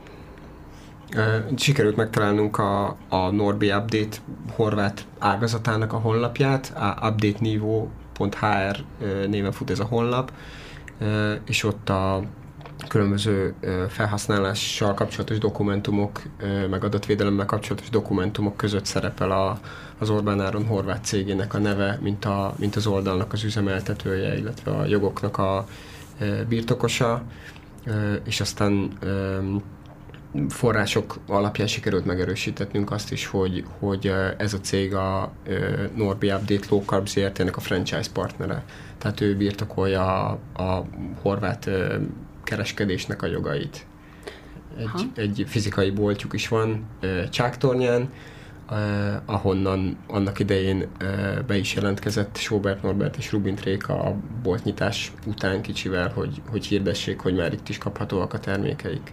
[1.57, 4.16] Sikerült megtalálnunk a, a Norbi Update
[4.57, 8.85] horvát ágazatának a honlapját, a updateniveau.hr
[9.28, 10.33] néven fut ez a honlap,
[11.46, 12.22] és ott a
[12.88, 13.54] különböző
[13.88, 16.22] felhasználással kapcsolatos dokumentumok,
[16.70, 19.60] meg adatvédelemmel kapcsolatos dokumentumok között szerepel a,
[19.98, 24.70] az Orbán Áron horvát cégének a neve, mint, a, mint az oldalnak az üzemeltetője, illetve
[24.70, 25.66] a jogoknak a
[26.48, 27.22] birtokosa,
[28.24, 28.98] és aztán
[30.48, 35.32] források alapján sikerült megerősítetnünk azt is, hogy, hogy ez a cég a
[35.94, 38.64] Norbi Update Low Carb ZRT-nek a franchise partnere.
[38.98, 40.84] Tehát ő birtokolja a, a
[41.22, 41.70] horvát
[42.48, 43.87] kereskedésnek a jogait.
[44.76, 46.87] Egy, egy fizikai boltjuk is van
[47.30, 48.12] Csáktornyán,
[49.24, 50.88] ahonnan annak idején
[51.46, 57.20] be is jelentkezett Sobert Norbert és Rubin Tréka a boltnyitás után kicsivel, hogy, hogy hirdessék,
[57.20, 59.12] hogy már itt is kaphatóak a termékeik.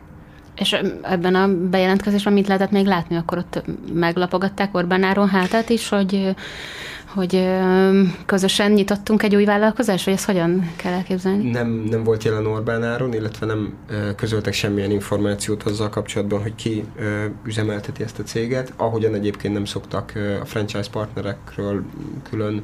[0.56, 3.16] És ebben a bejelentkezésben mit lehetett még látni?
[3.16, 3.64] Akkor ott
[3.94, 6.36] meglapogatták Orbán Áron hátát is, hogy,
[7.06, 7.48] hogy
[8.26, 11.50] közösen nyitottunk egy új vállalkozást, vagy ezt hogyan kell elképzelni?
[11.50, 13.74] Nem, nem volt jelen Orbán Áron, illetve nem
[14.16, 16.86] közöltek semmilyen információt azzal kapcsolatban, hogy ki
[17.46, 21.84] üzemelteti ezt a céget, ahogyan egyébként nem szoktak a franchise partnerekről
[22.30, 22.64] külön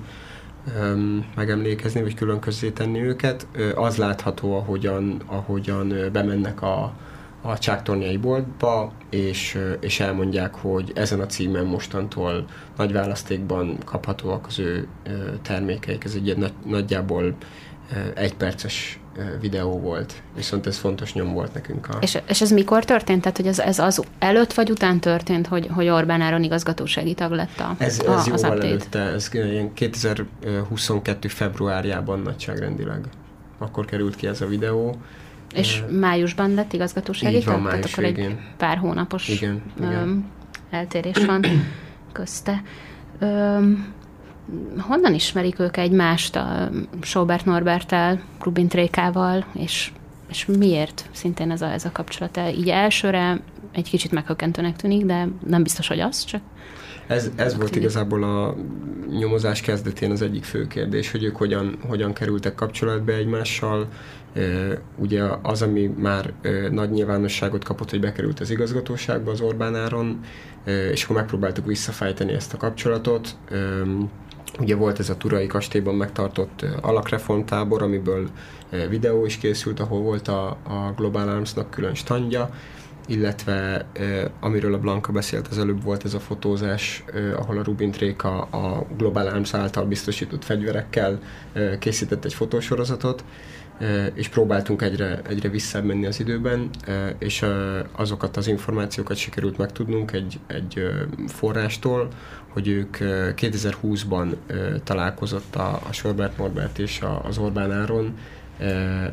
[1.36, 2.40] megemlékezni, vagy külön
[2.74, 3.48] tenni őket.
[3.76, 6.94] Az látható, ahogyan, ahogyan bemennek a,
[7.42, 12.46] a csáktornyai boltba, és, és elmondják, hogy ezen a címen mostantól
[12.78, 14.88] nagy választékban kaphatóak az ő
[15.42, 16.04] termékeik.
[16.04, 17.36] Ez egy nagy, nagyjából
[18.14, 19.00] egy perces
[19.40, 21.88] videó volt, viszont ez fontos nyom volt nekünk.
[21.90, 21.98] A...
[22.02, 23.22] És, és ez mikor történt?
[23.22, 27.32] Tehát, hogy ez, ez az előtt vagy után történt, hogy, hogy Orbán Áron igazgatósági tag
[27.32, 29.30] lett a, Ez, ez a, jóval az előtte, ez
[29.74, 31.28] 2022.
[31.28, 33.06] februárjában nagyságrendileg.
[33.58, 34.96] Akkor került ki ez a videó,
[35.54, 38.26] és májusban lett igazgatósági Így van, tehát akkor végén.
[38.26, 40.26] egy pár hónapos igen, igen.
[40.70, 41.46] eltérés van
[42.12, 42.62] közte.
[43.20, 43.94] Öm,
[44.78, 46.70] honnan ismerik ők egymást a
[47.02, 49.92] Sobert Norbertel, Rubin Trékával, és,
[50.30, 52.40] és miért szintén ez a, ez a kapcsolat?
[52.58, 56.42] Így elsőre egy kicsit meghökkentőnek tűnik, de nem biztos, hogy az, csak
[57.12, 58.56] ez, ez volt igazából a
[59.18, 63.88] nyomozás kezdetén az egyik fő kérdés, hogy ők hogyan, hogyan kerültek kapcsolatba egymással.
[64.96, 66.34] Ugye az, ami már
[66.72, 70.20] nagy nyilvánosságot kapott, hogy bekerült az igazgatóságba az Orbán áron,
[70.92, 73.36] és akkor megpróbáltuk visszafejteni ezt a kapcsolatot.
[74.60, 78.30] Ugye volt ez a Turai kastélyban megtartott alakreformtábor, amiből
[78.90, 82.50] videó is készült, ahol volt a, a Global Arms-nak külön standja,
[83.08, 83.86] illetve
[84.40, 87.04] amiről a Blanka beszélt az előbb volt ez a fotózás,
[87.36, 91.20] ahol a Rubin Tréka a Global Arms által biztosított fegyverekkel
[91.80, 93.24] készített egy fotósorozatot,
[94.14, 96.70] és próbáltunk egyre, egyre visszamenni az időben,
[97.18, 97.46] és
[97.92, 100.90] azokat az információkat sikerült megtudnunk egy, egy
[101.28, 102.08] forrástól,
[102.48, 104.36] hogy ők 2020-ban
[104.84, 108.14] találkozott a, a Sorbert Norbert és az Orbán Áron,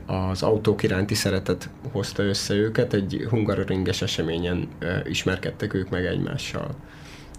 [0.06, 4.68] az autók iránti szeretet hozta össze őket, egy hungaroringes eseményen
[5.04, 6.74] ismerkedtek ők meg egymással.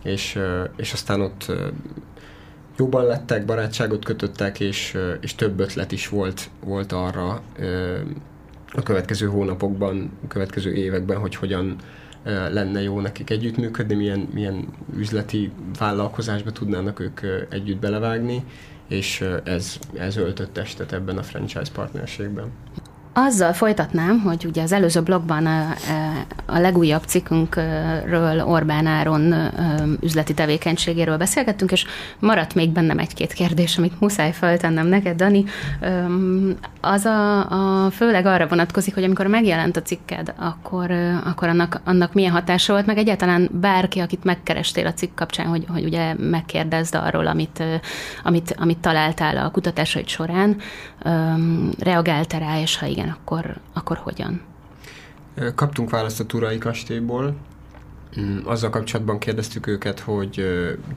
[0.04, 0.40] És,
[0.76, 1.52] és aztán ott
[2.80, 7.42] jobban lettek, barátságot kötöttek, és, és több ötlet is volt, volt arra
[8.72, 11.76] a következő hónapokban, a következő években, hogy hogyan
[12.24, 18.44] lenne jó nekik együttműködni, milyen, milyen üzleti vállalkozásba tudnának ők együtt belevágni,
[18.88, 22.52] és ez, ez öltött testet ebben a franchise partnerségben.
[23.26, 25.76] Azzal folytatnám, hogy ugye az előző blogban a,
[26.46, 29.36] a legújabb cikkünkről Orbán Áron
[30.02, 31.86] üzleti tevékenységéről beszélgettünk, és
[32.20, 35.44] maradt még bennem egy-két kérdés, amit muszáj feltennem neked, Dani.
[36.82, 37.40] Az a,
[37.86, 40.92] a főleg arra vonatkozik, hogy amikor megjelent a cikked, akkor,
[41.26, 45.66] akkor annak, annak milyen hatása volt, meg egyáltalán bárki, akit megkerestél a cikk kapcsán, hogy,
[45.68, 47.64] hogy ugye megkérdezd arról, amit,
[48.24, 50.58] amit, amit találtál a kutatásaid során,
[51.80, 54.42] reagálta rá, és ha igen, akkor, akkor hogyan?
[55.56, 57.36] Kaptunk választ a Turai kastélyból,
[58.20, 60.46] mm, azzal kapcsolatban kérdeztük őket, hogy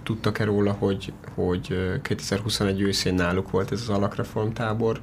[0.02, 5.00] tudtak-e róla, hogy, hogy 2021 őszén náluk volt ez az alakreformtábor,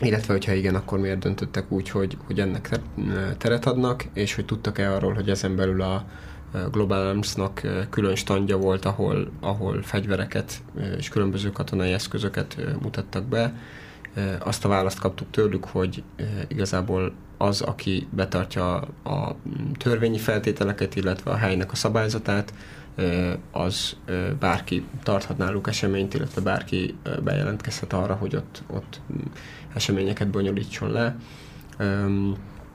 [0.00, 2.80] illetve hogyha igen, akkor miért döntöttek úgy, hogy, hogy ennek
[3.38, 6.04] teret adnak, és hogy tudtak-e arról, hogy ezen belül a
[6.70, 7.60] Global Arms-nak
[7.90, 10.62] külön standja volt, ahol, ahol fegyvereket
[10.98, 13.54] és különböző katonai eszközöket mutattak be.
[14.38, 16.02] Azt a választ kaptuk tőlük, hogy
[16.48, 19.36] igazából az, aki betartja a
[19.76, 22.52] törvényi feltételeket, illetve a helynek a szabályzatát,
[23.50, 23.96] az
[24.38, 29.00] bárki tarthat náluk eseményt, illetve bárki bejelentkezhet arra, hogy ott, ott
[29.74, 31.16] eseményeket bonyolítson le.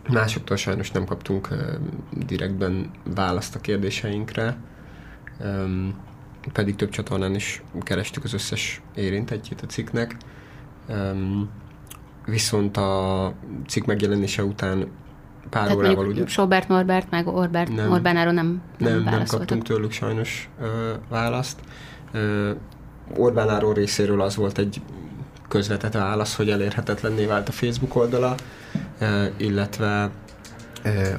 [0.10, 1.48] Másoktól sajnos nem kaptunk
[2.26, 4.58] direktben választ a kérdéseinkre,
[6.54, 10.16] pedig több csatornán is kerestük az összes érintettjét a cikknek.
[12.26, 13.34] Viszont a
[13.68, 14.88] cikk megjelenése után
[15.50, 16.28] pár Tehát órával ugye...
[16.28, 21.60] Sobert Norbert meg Orbert, nem, Orbánáról nem, nem, nem, nem kaptunk tőlük sajnos ö, választ.
[22.12, 22.52] Ö,
[23.18, 24.82] Orbánáról részéről az volt egy
[25.48, 28.36] közvetett válasz, hogy elérhetetlenné vált a Facebook oldala,
[29.38, 30.10] illetve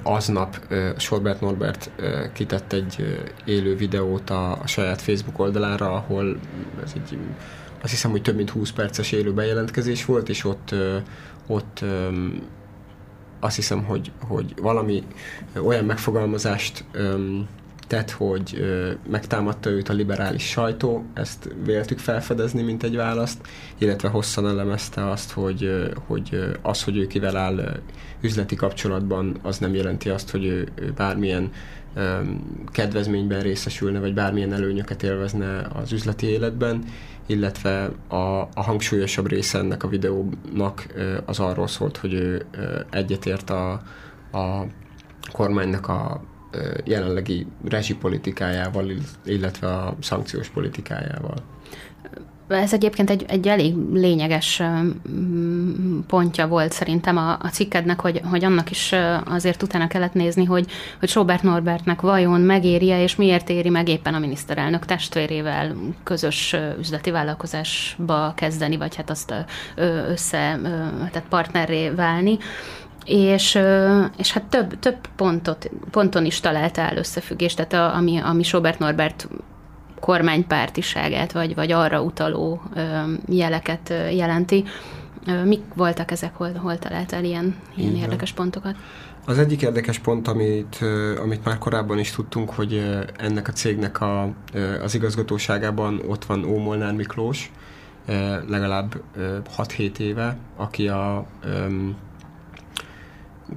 [0.03, 1.91] aznap Sorbert Norbert
[2.33, 6.37] kitett egy élő videót a, a saját Facebook oldalára, ahol
[6.85, 7.19] ez egy,
[7.85, 10.75] azt hiszem, hogy több mint 20 perces élő bejelentkezés volt, és ott,
[11.47, 11.85] ott
[13.41, 15.03] azt hiszem, hogy, hogy valami
[15.63, 16.85] olyan megfogalmazást
[17.87, 18.65] tett, hogy
[19.11, 23.47] megtámadta őt a liberális sajtó, ezt véltük felfedezni, mint egy választ,
[23.79, 27.81] illetve hosszan elemezte azt, hogy, hogy az, hogy ő kivel áll
[28.21, 31.51] üzleti kapcsolatban, az nem jelenti azt, hogy ő, ő bármilyen
[32.73, 36.85] kedvezményben részesülne, vagy bármilyen előnyöket élvezne az üzleti életben,
[37.27, 38.15] illetve a,
[38.55, 40.87] a hangsúlyosabb része ennek a videónak
[41.25, 42.47] az arról szólt, hogy ő
[42.91, 43.73] egyetért a,
[44.33, 44.67] a
[45.33, 46.23] kormánynak a
[46.85, 48.93] jelenlegi rezsipolitikájával,
[49.25, 51.37] illetve a szankciós politikájával.
[52.49, 54.63] Ez egyébként egy, egy elég lényeges
[56.07, 60.71] pontja volt szerintem a, a cikkednek, hogy, hogy annak is azért utána kellett nézni, hogy,
[60.99, 67.11] hogy Sobert Norbertnek vajon megéri-e, és miért éri meg éppen a miniszterelnök testvérével közös üzleti
[67.11, 69.35] vállalkozásba kezdeni, vagy hát azt
[70.07, 70.59] össze,
[71.11, 72.39] tehát partnerré válni.
[73.05, 73.59] És,
[74.17, 79.29] és hát több, több pontot, ponton is találtál összefüggést, tehát a, ami, ami Sobert Norbert
[80.05, 82.63] kormánypártiságát, vagy, vagy arra utaló
[83.29, 84.65] jeleket jelenti.
[85.45, 88.77] Mik voltak ezek, hol, hol találtál ilyen, ilyen érdekes pontokat?
[89.27, 90.79] Az egyik érdekes pont, amit,
[91.23, 94.35] amit már korábban is tudtunk, hogy ennek a cégnek a,
[94.83, 97.51] az igazgatóságában ott van Ómolnár Miklós,
[98.49, 99.03] legalább
[99.57, 101.27] 6-7 éve, aki a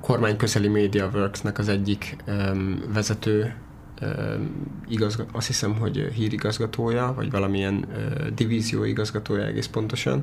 [0.02, 3.56] kormányközeli Media Works-nek az egyik um, vezető
[4.02, 4.50] um,
[4.88, 10.22] igazgat, azt hiszem, hogy hírigazgatója, vagy valamilyen uh, divízió igazgatója egész pontosan.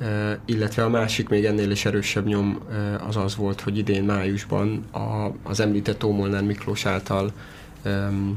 [0.00, 4.04] Uh, illetve a másik még ennél is erősebb nyom uh, az az volt, hogy idén
[4.04, 7.32] májusban a, az említett Ómolnár Miklós által
[7.84, 8.36] um,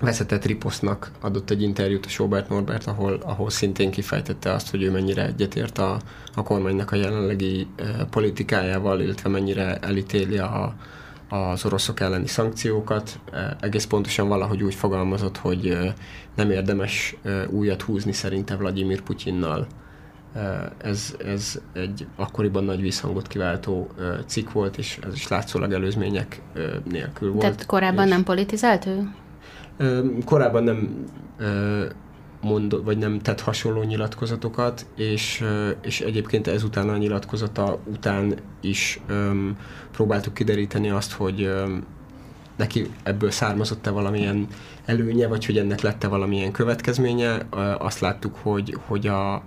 [0.00, 4.90] vezetett riposztnak adott egy interjút a Sobert Norbert, ahol, ahol szintén kifejtette azt, hogy ő
[4.90, 6.00] mennyire egyetért a,
[6.34, 10.74] a kormánynak a jelenlegi e, politikájával, illetve mennyire elítéli a,
[11.28, 13.20] az oroszok elleni szankciókat.
[13.60, 15.78] Egész pontosan valahogy úgy fogalmazott, hogy
[16.36, 17.16] nem érdemes
[17.50, 19.66] újat húzni szerinte Vladimir Putyinnal.
[20.78, 23.90] Ez, ez egy akkoriban nagy visszhangot kiváltó
[24.26, 26.42] cikk volt, és ez is látszólag előzmények
[26.90, 27.40] nélkül volt.
[27.42, 28.10] Tehát korábban és...
[28.10, 29.08] nem politizált ő?
[30.24, 31.04] Korábban nem
[32.40, 35.44] mond, vagy nem tett hasonló nyilatkozatokat, és,
[35.82, 39.56] és egyébként ezután a nyilatkozata után is um,
[39.92, 41.84] próbáltuk kideríteni azt, hogy um,
[42.56, 44.46] neki ebből származott-e valamilyen
[44.84, 47.46] előnye, vagy hogy ennek lette valamilyen következménye.
[47.78, 49.42] Azt láttuk, hogy, hogy a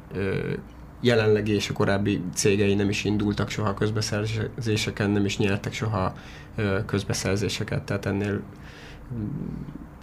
[1.01, 6.15] jelenlegi és a korábbi cégei nem is indultak soha közbeszerzéseken, nem is nyertek soha
[6.85, 8.41] közbeszerzéseket, tehát ennél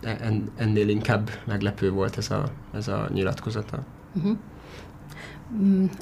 [0.02, 0.16] E,
[0.56, 3.78] ennél inkább meglepő volt ez a, ez a nyilatkozata.
[4.14, 4.37] Uh-huh.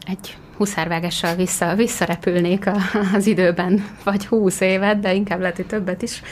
[0.07, 2.71] egy huszárvágással vissza, visszarepülnék
[3.15, 6.23] az időben, vagy húsz évet, de inkább lehet, hogy többet is,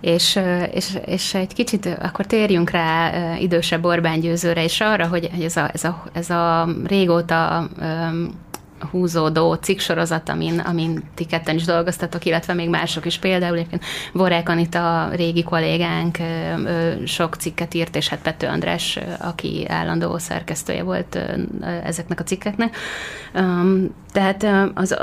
[0.00, 0.40] és,
[0.72, 5.70] és, és egy kicsit akkor térjünk rá idősebb Orbán Győzőre, és arra, hogy ez a,
[5.72, 7.68] ez a, ez a régóta
[8.90, 13.18] húzódó cikksorozat, amin, amin ti ketten is dolgoztatok, illetve még mások is.
[13.18, 16.18] Például egyébként Vorák Anita, régi kollégánk,
[17.04, 21.18] sok cikket írt, és hát Pető András, aki állandó szerkesztője volt
[21.84, 22.76] ezeknek a cikkeknek.
[24.12, 24.96] Tehát az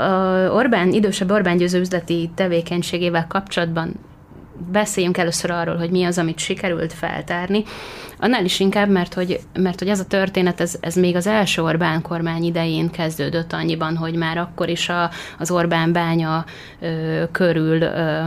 [0.50, 3.94] Orbán, idősebb Orbán győző üzleti tevékenységével kapcsolatban
[4.70, 7.64] beszéljünk először arról, hogy mi az, amit sikerült feltárni.
[8.18, 11.62] Annál is inkább, mert hogy, mert hogy ez a történet, ez, ez még az első
[11.62, 16.44] Orbán kormány idején kezdődött annyiban, hogy már akkor is a, az Orbán bánya
[16.80, 18.22] ö, körül ö,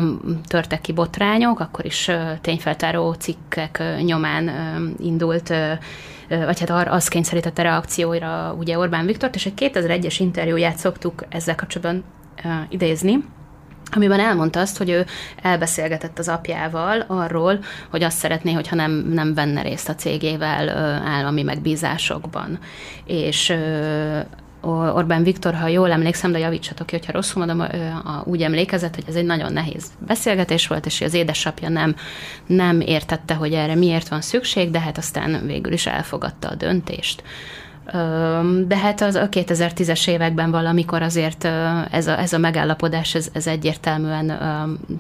[0.48, 5.72] törtek ki botrányok, akkor is ö, tényfeltáró cikkek ö, nyomán ö, indult ö,
[6.30, 11.56] vagy hát arra az kényszerítette reakcióira ugye Orbán Viktort, és egy 2001-es interjúját szoktuk ezzel
[11.56, 12.04] kapcsolatban
[12.70, 13.24] idézni,
[13.92, 15.06] amiben elmondta azt, hogy ő
[15.42, 17.60] elbeszélgetett az apjával arról,
[17.90, 20.70] hogy azt szeretné, hogyha nem, nem venne részt a cégével
[21.06, 22.60] állami megbízásokban.
[23.06, 23.54] És
[24.62, 27.68] Orbán Viktor, ha jól emlékszem, de javítsatok ki, hogyha rosszul mondom,
[28.24, 31.96] úgy emlékezett, hogy ez egy nagyon nehéz beszélgetés volt, és az édesapja nem,
[32.46, 37.24] nem értette, hogy erre miért van szükség, de hát aztán végül is elfogadta a döntést.
[38.68, 41.44] De hát az a 2010-es években valamikor azért
[41.92, 44.30] ez a, ez a megállapodás, ez, ez egyértelműen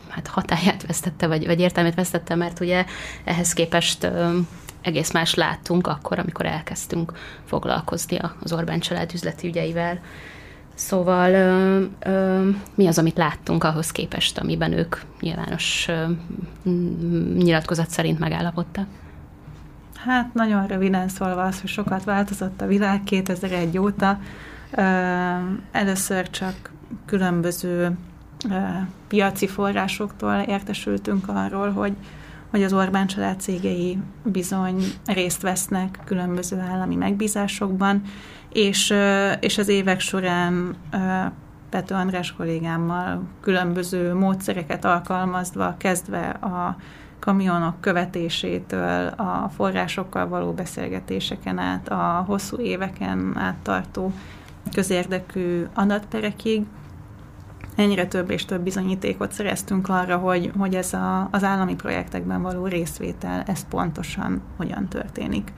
[0.09, 2.85] hát hatáját vesztette, vagy, vagy értelmét vesztette, mert ugye
[3.23, 4.11] ehhez képest
[4.81, 7.11] egész más láttunk akkor, amikor elkezdtünk
[7.45, 9.99] foglalkozni az Orbán család üzleti ügyeivel.
[10.73, 11.29] Szóval
[12.75, 15.87] mi az, amit láttunk ahhoz képest, amiben ők nyilvános
[17.35, 18.87] nyilatkozat szerint megállapodtak?
[20.05, 24.19] Hát nagyon röviden szólva az, hogy sokat változott a világ 2001 óta.
[25.71, 26.71] Először csak
[27.05, 27.97] különböző
[29.07, 31.93] piaci forrásoktól értesültünk arról, hogy,
[32.49, 38.01] hogy az Orbán család cégei bizony részt vesznek különböző állami megbízásokban,
[38.49, 38.93] és,
[39.39, 40.75] és az évek során
[41.69, 46.77] Pető András kollégámmal különböző módszereket alkalmazva, kezdve a
[47.25, 54.11] kamionok követésétől, a forrásokkal való beszélgetéseken át, a hosszú éveken át tartó
[54.73, 56.65] közérdekű adatperekig,
[57.75, 62.65] ennyire több és több bizonyítékot szereztünk arra, hogy, hogy ez a, az állami projektekben való
[62.65, 65.53] részvétel, ez pontosan hogyan történik.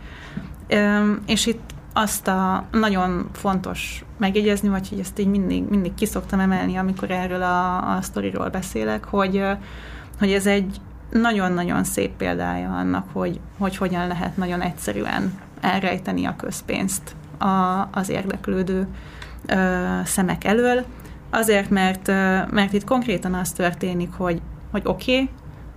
[1.25, 6.75] És itt azt a nagyon fontos megjegyezni, vagy hogy ezt így mindig, mindig kiszoktam emelni,
[6.75, 9.43] amikor erről a, a sztoriról beszélek, hogy,
[10.19, 16.35] hogy ez egy nagyon-nagyon szép példája annak, hogy, hogy hogyan lehet nagyon egyszerűen elrejteni a
[16.35, 18.87] közpénzt a, az érdeklődő
[19.45, 19.55] ö,
[20.05, 20.85] szemek elől.
[21.29, 22.07] Azért, mert,
[22.51, 24.41] mert itt konkrétan az történik, hogy,
[24.71, 25.29] hogy oké, okay,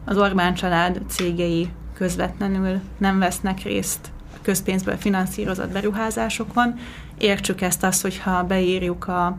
[0.05, 4.11] az Orbán család cégei közvetlenül nem vesznek részt
[4.43, 6.79] közpénzből finanszírozott beruházásokon.
[7.19, 9.39] Értsük ezt azt, hogyha beírjuk a,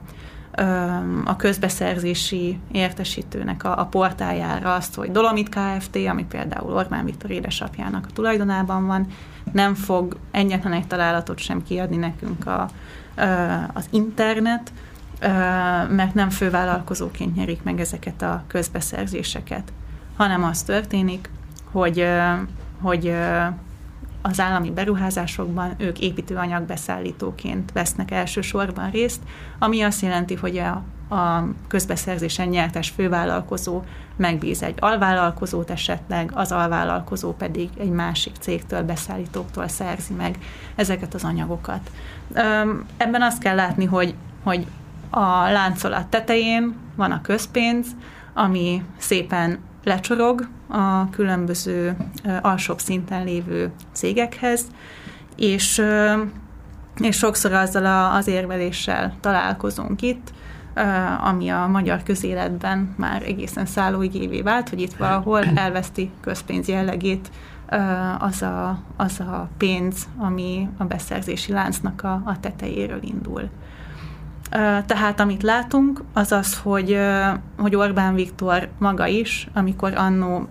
[1.25, 8.05] a közbeszerzési értesítőnek a, a portájára azt, hogy Dolomit Kft., ami például Orbán Viktor édesapjának
[8.09, 9.07] a tulajdonában van,
[9.51, 12.69] nem fog egyetlen egy találatot sem kiadni nekünk a,
[13.73, 14.71] az internet,
[15.89, 19.73] mert nem fővállalkozóként nyerik meg ezeket a közbeszerzéseket,
[20.17, 21.29] hanem az történik,
[21.71, 22.07] hogy,
[22.81, 23.13] hogy
[24.21, 29.21] az állami beruházásokban ők építőanyagbeszállítóként vesznek elsősorban részt,
[29.59, 30.83] ami azt jelenti, hogy a,
[31.15, 33.81] a közbeszerzésen nyertes fővállalkozó
[34.15, 40.37] megbíz egy alvállalkozót esetleg, az alvállalkozó pedig egy másik cégtől, beszállítóktól szerzi meg
[40.75, 41.91] ezeket az anyagokat.
[42.97, 44.65] Ebben azt kell látni, hogy, hogy
[45.09, 47.87] a láncolat tetején van a közpénz,
[48.33, 51.97] ami szépen lecsorog a különböző
[52.41, 54.65] alsóbb szinten lévő cégekhez,
[55.35, 55.81] és,
[56.97, 60.31] és sokszor azzal az érveléssel találkozunk itt,
[61.23, 67.31] ami a magyar közéletben már egészen szállóigévé vált, hogy itt valahol elveszti közpénz jellegét
[68.19, 73.49] az a, az a pénz, ami a beszerzési láncnak a, a tetejéről indul.
[74.85, 76.99] Tehát amit látunk, az az, hogy,
[77.57, 80.47] hogy Orbán Viktor maga is, amikor annó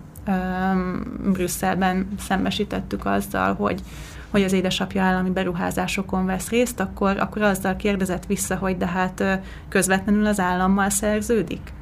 [1.33, 3.81] Brüsszelben szembesítettük azzal, hogy,
[4.31, 9.41] hogy az édesapja állami beruházásokon vesz részt, akkor, akkor azzal kérdezett vissza, hogy de hát
[9.69, 11.73] közvetlenül az állammal szerződik.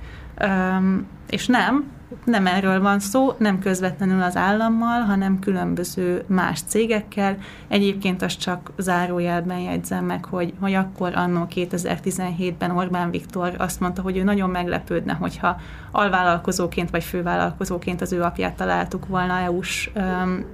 [1.30, 1.84] És nem,
[2.24, 7.36] nem erről van szó, nem közvetlenül az állammal, hanem különböző más cégekkel.
[7.68, 14.02] Egyébként azt csak zárójelben jegyzem meg, hogy, hogy akkor annó 2017-ben Orbán Viktor azt mondta,
[14.02, 19.90] hogy ő nagyon meglepődne, hogyha alvállalkozóként vagy fővállalkozóként az ő apját találtuk volna EU-s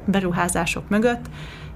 [0.05, 1.25] beruházások mögött,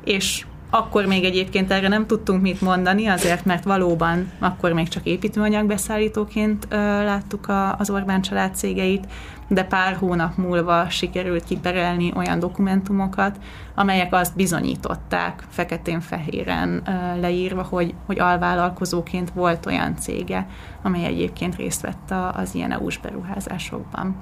[0.05, 5.07] és akkor még egyébként erre nem tudtunk mit mondani, azért, mert valóban akkor még csak
[5.07, 9.07] építőanyagbeszállítóként ö, láttuk a, az Orbán család cégeit,
[9.49, 13.39] de pár hónap múlva sikerült kiperelni olyan dokumentumokat,
[13.75, 16.83] amelyek azt bizonyították feketén-fehéren
[17.21, 20.47] leírva, hogy, hogy alvállalkozóként volt olyan cége,
[20.83, 24.17] amely egyébként részt vett az ilyen EU-s beruházásokban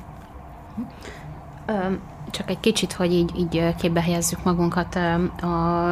[2.30, 4.98] csak egy kicsit, hogy így, így képbe helyezzük magunkat,
[5.40, 5.90] a,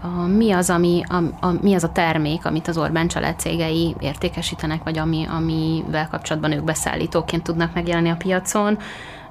[0.00, 3.94] a, mi, az, ami, a, a, mi az a termék, amit az Orbán család cégei
[4.00, 8.78] értékesítenek, vagy ami, amivel kapcsolatban ők beszállítóként tudnak megjelenni a piacon,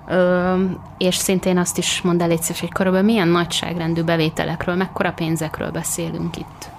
[0.08, 0.64] Ö,
[0.98, 6.38] és szintén azt is mondd el légy hogy körülbelül milyen nagyságrendű bevételekről, mekkora pénzekről beszélünk
[6.38, 6.70] itt?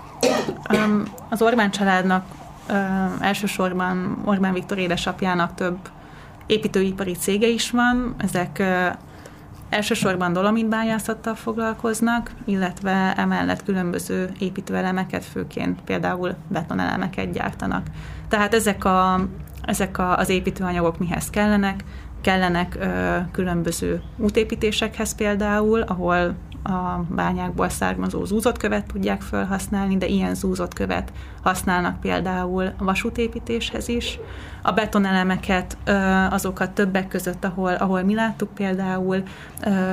[1.29, 2.25] Az Orbán családnak
[3.21, 5.79] elsősorban Orbán Viktor édesapjának több
[6.47, 8.63] építőipari cége is van, ezek
[9.75, 17.87] Elsősorban dolomitbányászattal foglalkoznak, illetve emellett különböző építőelemeket, főként például betonelemeket gyártanak.
[18.29, 19.29] Tehát ezek, a,
[19.63, 21.85] ezek a, az építőanyagok mihez kellenek?
[22.21, 26.35] Kellenek ö, különböző útépítésekhez például, ahol
[26.65, 31.13] a bányákból származó zúzott követ tudják felhasználni, de ilyen zúzott követ
[31.43, 34.19] használnak például vasútépítéshez is.
[34.63, 35.77] A betonelemeket,
[36.31, 39.23] azokat többek között, ahol, ahol mi láttuk például,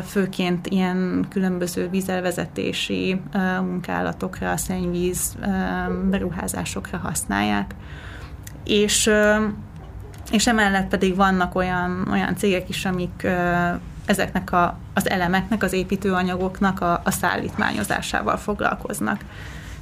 [0.06, 3.22] főként ilyen különböző vízelvezetési
[3.60, 5.38] munkálatokra, szennyvíz
[6.10, 7.76] beruházásokra használják.
[8.64, 9.12] És
[10.32, 13.28] és emellett pedig vannak olyan, olyan cégek is, amik
[14.06, 19.22] ezeknek a, az elemeknek, az építőanyagoknak a, a szállítmányozásával foglalkoznak.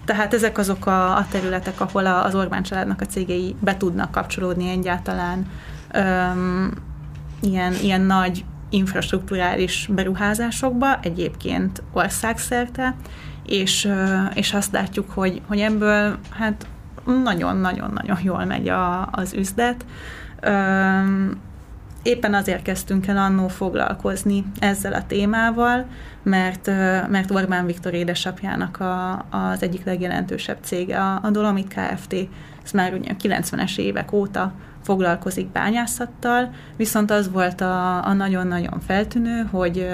[0.06, 4.12] Tehát ezek azok a, a területek, ahol a, az Orbán családnak a cégei be tudnak
[4.12, 5.48] kapcsolódni egyáltalán
[5.94, 6.74] öm,
[7.42, 12.96] ilyen, ilyen nagy infrastruktúrális beruházásokba, egyébként országszerte,
[13.46, 13.92] és,
[14.34, 16.68] és azt látjuk, hogy, hogy ebből hát
[17.24, 19.86] nagyon-nagyon-nagyon jól megy a, az üzlet.
[20.42, 21.38] Öm,
[22.10, 25.86] éppen azért kezdtünk el annó foglalkozni ezzel a témával,
[26.24, 26.68] mert,
[27.10, 32.16] mert Orbán Viktor édesapjának a, az egyik legjelentősebb cége, a, a Dolomit Kft.
[32.64, 34.54] Ez már ugye a 90-es évek óta
[34.84, 39.88] foglalkozik bányászattal, viszont az volt a, a nagyon-nagyon feltűnő, hogy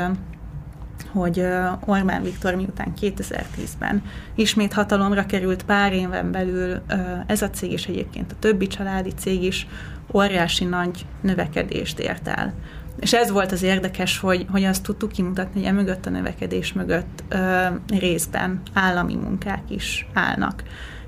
[1.11, 1.45] hogy
[1.85, 4.03] Orbán Viktor miután 2010-ben
[4.35, 6.81] ismét hatalomra került pár éven belül
[7.27, 9.67] ez a cég, és egyébként a többi családi cég is
[10.13, 12.53] óriási nagy növekedést ért el.
[12.99, 17.23] És ez volt az érdekes, hogy, hogy azt tudtuk kimutatni, hogy emögött a növekedés mögött
[17.29, 17.65] ö,
[17.99, 20.63] részben állami munkák is állnak.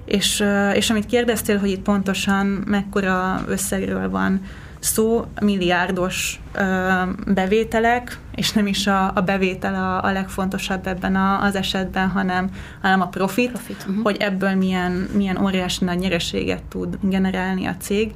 [0.05, 4.41] És, ö, és amit kérdeztél, hogy itt pontosan mekkora összegről van
[4.79, 6.91] szó, milliárdos ö,
[7.27, 12.49] bevételek, és nem is a, a bevétel a, a legfontosabb ebben a, az esetben, hanem,
[12.81, 13.85] hanem a profit, profit.
[13.87, 14.03] Uh-huh.
[14.03, 18.13] hogy ebből milyen, milyen óriási nagy nyereséget tud generálni a cég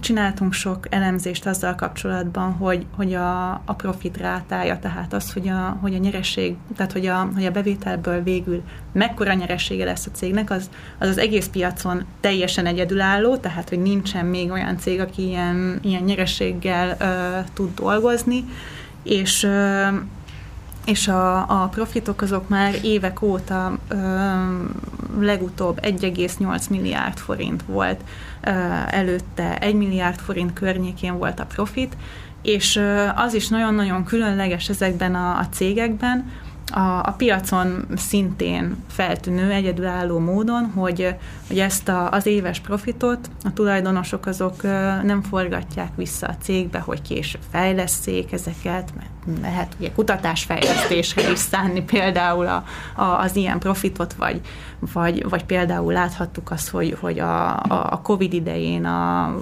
[0.00, 5.78] Csináltunk sok elemzést azzal kapcsolatban, hogy, hogy a, a profit rátája, tehát az, hogy a,
[5.80, 8.62] hogy a nyereség, tehát hogy a, hogy a bevételből végül
[8.92, 14.26] mekkora nyeressége lesz a cégnek, az, az az egész piacon teljesen egyedülálló, tehát hogy nincsen
[14.26, 18.44] még olyan cég, aki ilyen, ilyen nyerességgel ö, tud dolgozni,
[19.02, 19.86] és ö,
[20.84, 23.96] és a, a profitok azok már évek óta ö,
[25.20, 28.00] legutóbb 1,8 milliárd forint volt,
[28.90, 31.96] előtte 1 milliárd forint környékén volt a profit,
[32.42, 32.80] és
[33.14, 36.30] az is nagyon-nagyon különleges ezekben a, a cégekben,
[36.72, 41.14] a, a piacon szintén feltűnő, egyedülálló módon, hogy,
[41.48, 44.62] hogy ezt a, az éves profitot a tulajdonosok azok
[45.02, 51.82] nem forgatják vissza a cégbe, hogy később fejleszték ezeket, mert lehet ugye kutatásfejlesztésre is szánni
[51.82, 52.64] például a,
[52.96, 54.40] a, az ilyen profitot, vagy,
[54.92, 57.56] vagy, vagy például láthattuk azt, hogy, hogy a,
[57.90, 59.40] a Covid idején, a, a,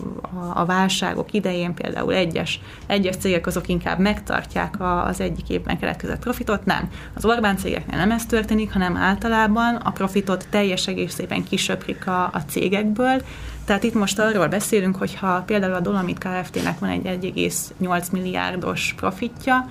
[0.55, 6.21] a válságok idején például egyes, egyes cégek azok inkább megtartják a, az egyik évben keletkezett
[6.21, 6.89] profitot, nem.
[7.15, 12.43] Az Orbán cégeknél nem ez történik, hanem általában a profitot teljes egészében kisöprik a, a
[12.49, 13.23] cégekből,
[13.65, 18.95] tehát itt most arról beszélünk, hogy ha például a Dolomit Kft-nek van egy 1,8 milliárdos
[18.97, 19.69] profitja,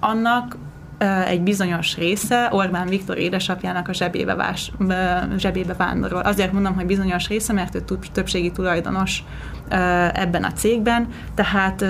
[0.00, 0.56] annak
[1.26, 4.72] egy bizonyos része Orbán Viktor édesapjának a zsebébe, vás,
[5.36, 6.20] zsebébe vándorol.
[6.20, 9.24] Azért mondom, hogy bizonyos része, mert ő többségi tulajdonos
[10.12, 11.84] ebben a cégben, tehát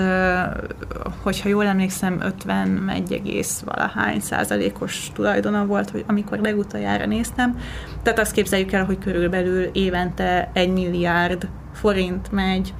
[1.21, 7.57] hogyha jól emlékszem, 51 egész valahány százalékos tulajdona volt, hogy amikor legutoljára néztem,
[8.03, 12.73] tehát azt képzeljük el, hogy körülbelül évente egy milliárd forint megy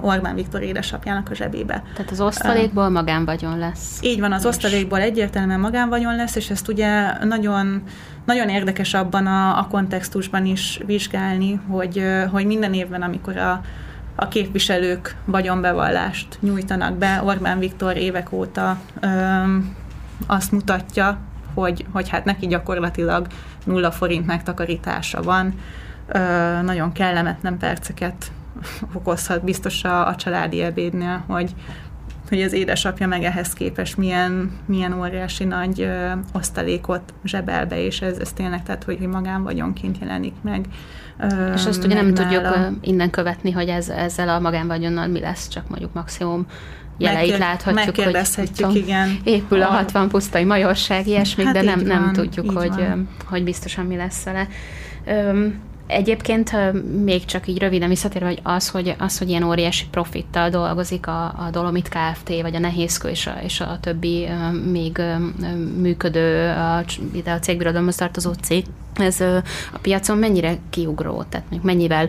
[0.00, 1.82] Orbán Viktor édesapjának a zsebébe.
[1.94, 3.98] Tehát az osztalékból uh, magánvagyon lesz.
[4.02, 4.48] Így van, az és...
[4.48, 7.82] osztalékból egyértelműen magánvagyon lesz, és ezt ugye nagyon,
[8.24, 13.60] nagyon érdekes abban a, a kontextusban is vizsgálni, hogy, hogy minden évben, amikor a,
[14.14, 19.76] a képviselők vagyonbevallást nyújtanak be, Orbán Viktor évek óta öm,
[20.26, 21.18] azt mutatja,
[21.54, 23.26] hogy, hogy hát neki gyakorlatilag
[23.64, 25.54] nulla forint megtakarítása van,
[26.06, 26.18] ö,
[26.62, 28.30] nagyon kellemetlen perceket
[28.94, 31.54] okozhat biztos a, a családi ebédnél, hogy,
[32.28, 38.00] hogy az édesapja meg ehhez képest milyen, milyen óriási nagy ö, osztalékot zsebel be, és
[38.00, 40.64] ez, ez tényleg, tehát hogy, hogy magánvagyonként jelenik meg.
[41.18, 42.22] Ö, és azt ugye nem nála.
[42.22, 46.46] tudjuk innen követni, hogy ez, ezzel a magánvagyonnal mi lesz, csak mondjuk maximum
[47.00, 49.18] jeleit láthatjuk, hogy tudom, igen.
[49.24, 52.86] épül a 60 pusztai majorság, ilyesmik, hát de nem, van, nem tudjuk, hogy,
[53.24, 54.48] hogy biztosan mi lesz vele.
[55.90, 56.52] Egyébként
[57.04, 61.24] még csak így röviden visszatérve, hogy az, hogy, az, hogy ilyen óriási profittal dolgozik a,
[61.24, 62.28] a Dolomit Kft.
[62.42, 64.28] vagy a Nehézkő és a, és a többi
[64.70, 65.02] még
[65.76, 68.64] működő, a, ide a cégbirodalomhoz tartozó cég,
[68.94, 69.20] ez
[69.72, 72.08] a piacon mennyire kiugró, tehát mennyivel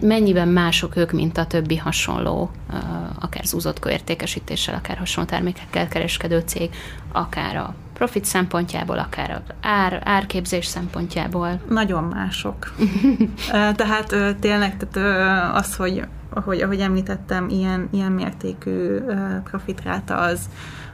[0.00, 2.50] mennyiben mások ők, mint a többi hasonló,
[3.20, 6.70] akár zúzott értékesítéssel, akár hasonló termékekkel kereskedő cég,
[7.12, 11.60] akár a profit szempontjából, akár ár, árképzés szempontjából?
[11.68, 12.74] Nagyon mások.
[13.76, 18.98] tehát tényleg tehát az, hogy ahogy, ahogy említettem, ilyen, ilyen mértékű
[19.44, 20.40] profitráta az,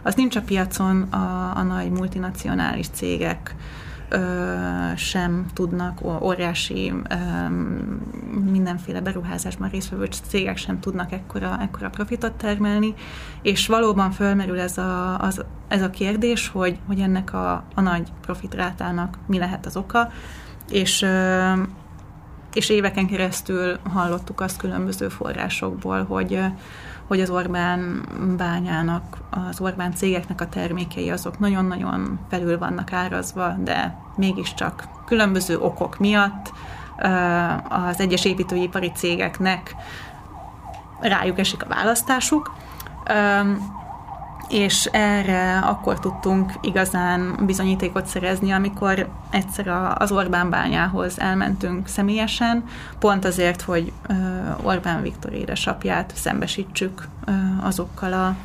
[0.02, 3.54] az nincs a piacon a, a nagy multinacionális cégek
[4.96, 6.92] sem tudnak, óriási
[8.50, 12.94] mindenféle beruházásban résztvevő cégek sem tudnak ekkora, ekkora profitot termelni,
[13.42, 18.12] és valóban fölmerül ez a, az, ez a kérdés, hogy, hogy ennek a, a nagy
[18.20, 20.10] profitrátának mi lehet az oka,
[20.70, 21.06] és
[22.54, 26.40] és éveken keresztül hallottuk azt különböző forrásokból, hogy,
[27.06, 28.04] hogy az Orbán
[28.36, 35.98] bányának, az Orbán cégeknek a termékei azok nagyon-nagyon felül vannak árazva, de mégiscsak különböző okok
[35.98, 36.52] miatt
[37.68, 39.74] az egyes építőipari cégeknek
[41.00, 42.52] rájuk esik a választásuk
[44.52, 52.64] és erre akkor tudtunk igazán bizonyítékot szerezni, amikor egyszer az Orbán bányához elmentünk személyesen,
[52.98, 53.92] pont azért, hogy
[54.62, 57.08] Orbán Viktor édesapját szembesítsük
[57.60, 58.36] azokkal a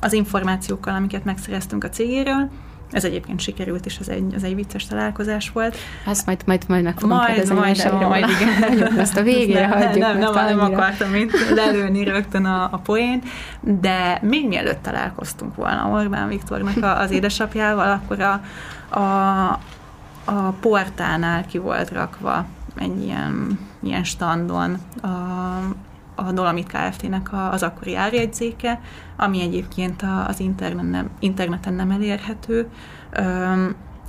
[0.00, 2.50] az információkkal, amiket megszereztünk a cégéről,
[2.96, 5.76] ez egyébként sikerült, és ez egy, ez egy vicces találkozás volt.
[6.04, 8.98] Azt majd, majd, majd meg fogom majd, kérdezni, majd, majd, majd, igen.
[8.98, 10.04] Ezt a végére nem, hagyjuk.
[10.04, 13.24] Nem, nem, nem, nem akartam itt lelőni rögtön a, a poént,
[13.60, 18.40] de még mielőtt találkoztunk volna Orbán Viktornak a, az édesapjával, akkor a,
[18.98, 19.60] a,
[20.24, 25.08] a portánál ki volt rakva egy ilyen, ilyen standon a,
[26.16, 28.80] a Dolomit Kft-nek az akkori árjegyzéke,
[29.16, 30.40] ami egyébként az
[31.18, 32.68] interneten nem, elérhető,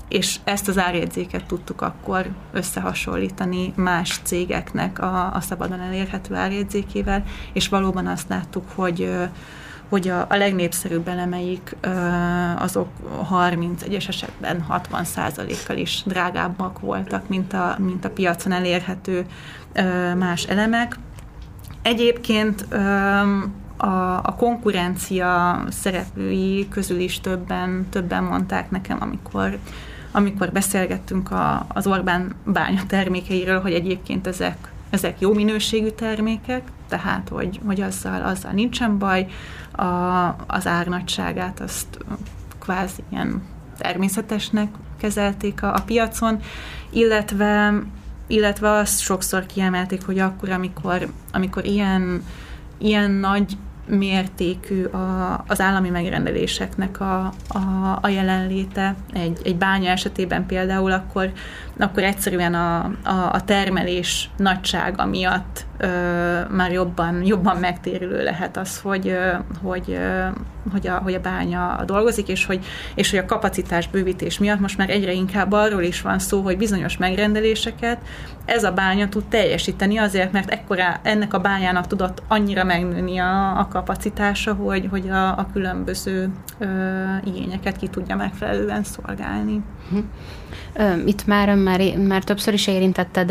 [0.07, 7.67] és ezt az árjegyzéket tudtuk akkor összehasonlítani más cégeknek a, a szabadon elérhető árjegyzékével, és
[7.67, 9.27] valóban azt láttuk, hogy
[9.89, 11.75] hogy a, a legnépszerűbb elemeik
[12.57, 12.87] azok
[13.23, 19.25] 30, egyes esetben 60 százalékkal is drágábbak voltak, mint a, mint a piacon elérhető
[20.17, 20.97] más elemek.
[21.87, 22.61] Egyébként
[23.77, 29.57] a, a konkurencia szereplői közül is többen, többen mondták nekem, amikor,
[30.11, 37.29] amikor beszélgettünk a, az Orbán bánya termékeiről, hogy egyébként ezek, ezek jó minőségű termékek, tehát
[37.29, 39.27] hogy, hogy azzal, azzal nincsen baj,
[39.71, 39.85] a,
[40.47, 41.97] az árnagyságát azt
[42.59, 43.43] kvázi ilyen
[43.77, 44.67] természetesnek
[44.97, 46.39] kezelték a, a piacon,
[46.89, 47.73] illetve
[48.27, 52.23] illetve azt sokszor kiemelték, hogy akkor, amikor, amikor ilyen,
[52.77, 53.57] ilyen nagy
[53.87, 61.31] mértékű a, az állami megrendeléseknek a, a, a jelenléte egy, egy bánya esetében például, akkor,
[61.79, 65.65] akkor egyszerűen a, a, a termelés nagysága miatt
[66.49, 69.17] már jobban, jobban megtérülő lehet az, hogy,
[69.63, 69.99] hogy,
[70.71, 72.65] hogy, a, hogy a bánya dolgozik, és hogy,
[72.95, 76.57] és hogy a kapacitás bővítés miatt most már egyre inkább arról is van szó, hogy
[76.57, 77.97] bizonyos megrendeléseket
[78.45, 83.59] ez a bánya tud teljesíteni azért, mert ekkora ennek a bányának tudott annyira megnőni a,
[83.59, 86.65] a kapacitása, hogy, hogy a, a különböző ö,
[87.23, 89.61] igényeket ki tudja megfelelően szolgálni.
[89.89, 89.99] Mhm.
[91.05, 93.27] Itt már, már, már többször is érintetted,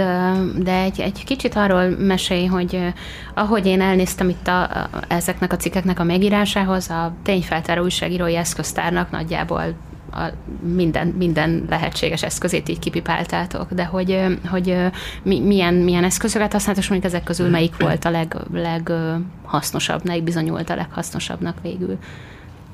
[0.63, 2.93] de egy, egy kicsit arról mesélj, hogy
[3.35, 9.75] ahogy én elnéztem itt a, ezeknek a cikkeknek a megírásához, a tényfeltáró újságírói eszköztárnak nagyjából
[10.13, 10.33] a
[10.75, 14.77] minden, minden lehetséges eszközét így kipipáltátok, de hogy, hogy
[15.23, 20.23] mi, milyen, milyen eszközöket használtak, és mondjuk ezek közül melyik volt a leg, leghasznosabb, melyik
[20.23, 21.99] bizonyult a leghasznosabbnak végül.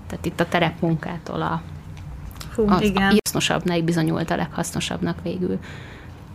[0.06, 1.62] Tehát itt a terepmunkától a
[2.54, 3.18] Hú, az igen.
[3.24, 5.58] hasznosabb, melyik bizonyult a leghasznosabbnak végül.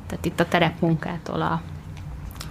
[0.07, 1.61] Tehát itt a terepmunkától a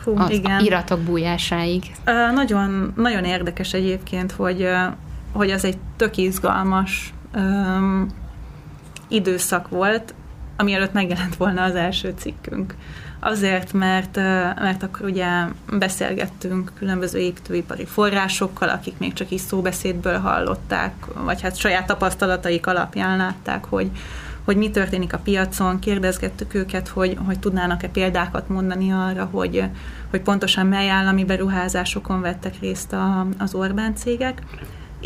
[0.04, 0.64] Hú, az igen.
[0.64, 1.82] iratok bújásáig.
[2.06, 4.92] Uh, nagyon, nagyon érdekes egyébként, hogy, uh,
[5.32, 8.06] hogy az egy tök izgalmas um,
[9.08, 10.14] időszak volt,
[10.56, 12.74] ami előtt megjelent volna az első cikkünk.
[13.28, 14.16] Azért, mert,
[14.60, 15.26] mert akkor ugye
[15.78, 23.16] beszélgettünk különböző építőipari forrásokkal, akik még csak is szóbeszédből hallották, vagy hát saját tapasztalataik alapján
[23.16, 23.90] látták, hogy,
[24.44, 29.64] hogy mi történik a piacon, kérdezgettük őket, hogy, hogy tudnának-e példákat mondani arra, hogy,
[30.10, 34.42] hogy pontosan mely állami beruházásokon vettek részt a, az Orbán cégek,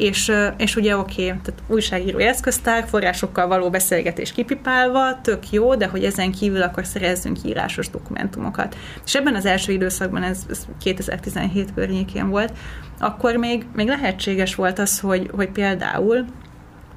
[0.01, 5.87] és, és ugye oké, okay, tehát újságíró eszköztár, forrásokkal való beszélgetés kipipálva, tök jó, de
[5.87, 8.77] hogy ezen kívül akkor szerezzünk írásos dokumentumokat.
[9.05, 12.53] És ebben az első időszakban, ez, ez 2017 környékén volt,
[12.99, 16.25] akkor még, még lehetséges volt az, hogy, hogy például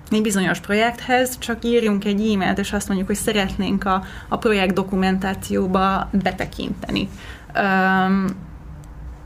[0.10, 4.74] mi bizonyos projekthez csak írjunk egy e-mailt, és azt mondjuk, hogy szeretnénk a, a projekt
[4.74, 7.10] dokumentációba betekinteni.
[7.56, 8.52] Um,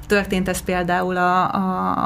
[0.08, 1.54] Történt ez például a,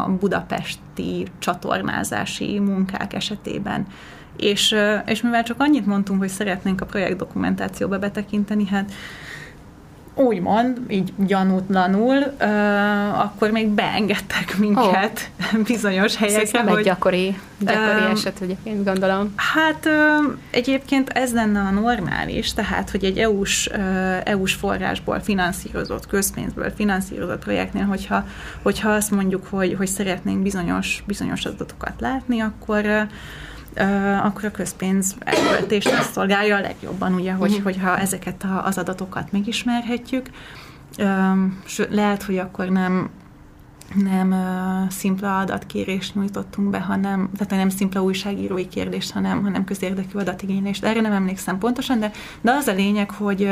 [0.04, 3.88] a budapesti csatornázási munkák esetében.
[4.38, 4.76] És,
[5.06, 8.92] és mivel csak annyit mondtunk, hogy szeretnénk a projekt dokumentációba betekinteni, hát
[10.22, 15.62] úgymond, így gyanútlanul, uh, akkor még beengedtek minket oh.
[15.68, 16.42] bizonyos helyekre.
[16.42, 19.34] Ez nem hogy, egy gyakori, gyakori uh, eset, én gondolom.
[19.36, 23.70] Hát uh, egyébként ez lenne a normális, tehát, hogy egy EU-s,
[24.24, 28.26] EU-s forrásból finanszírozott, közpénzből finanszírozott projektnél, hogyha,
[28.62, 33.08] hogyha azt mondjuk, hogy, hogy szeretnénk bizonyos, bizonyos adatokat látni, akkor
[34.24, 37.64] akkor a közpénz elköltést szolgálja a legjobban, ugye, hogy, uh-huh.
[37.64, 40.30] hogyha ezeket a, az adatokat megismerhetjük.
[41.90, 43.10] Lehet, hogy akkor nem
[43.96, 50.18] nem uh, szimpla adatkérést nyújtottunk be, hanem, tehát nem szimpla újságírói kérdést, hanem, hanem közérdekű
[50.18, 50.84] adatigénylést.
[50.84, 52.12] Erre nem emlékszem pontosan, de,
[52.42, 53.50] de az a lényeg, hogy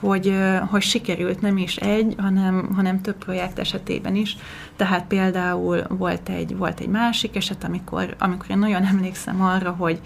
[0.00, 0.36] hogy,
[0.66, 4.36] hogy sikerült nem is egy, hanem, hanem több projekt esetében is.
[4.76, 10.00] Tehát például volt egy, volt egy másik eset, amikor, amikor én nagyon emlékszem arra, hogy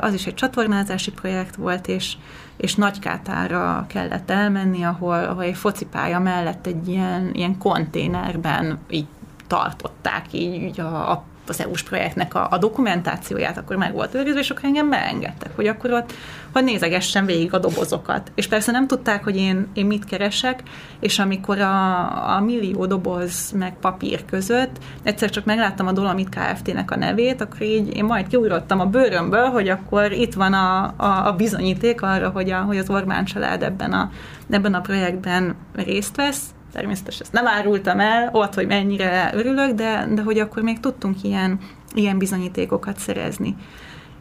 [0.00, 2.16] az is egy csatornázási projekt volt, és,
[2.56, 9.06] és Nagykátára kellett elmenni, ahol, ahol egy focipálya mellett egy ilyen, ilyen konténerben így
[9.46, 14.40] tartották így, így a, a az EU-s projektnek a, a dokumentációját, akkor meg volt őrizve,
[14.40, 16.12] és akkor engem beengedtek, hogy akkor ott,
[16.52, 18.32] hogy nézegessen végig a dobozokat.
[18.34, 20.62] És persze nem tudták, hogy én, én mit keresek,
[21.00, 26.90] és amikor a, a millió doboz meg papír között egyszer csak megláttam a Dolomit Kft-nek
[26.90, 31.26] a nevét, akkor így én majd kiugrottam a bőrömből, hogy akkor itt van a, a,
[31.26, 34.10] a bizonyíték arra, hogy, a, hogy az Orbán család ebben a,
[34.50, 36.42] ebben a projektben részt vesz,
[36.74, 41.22] természetesen ezt nem árultam el, ott, hogy mennyire örülök, de, de hogy akkor még tudtunk
[41.22, 41.58] ilyen,
[41.94, 43.56] ilyen bizonyítékokat szerezni.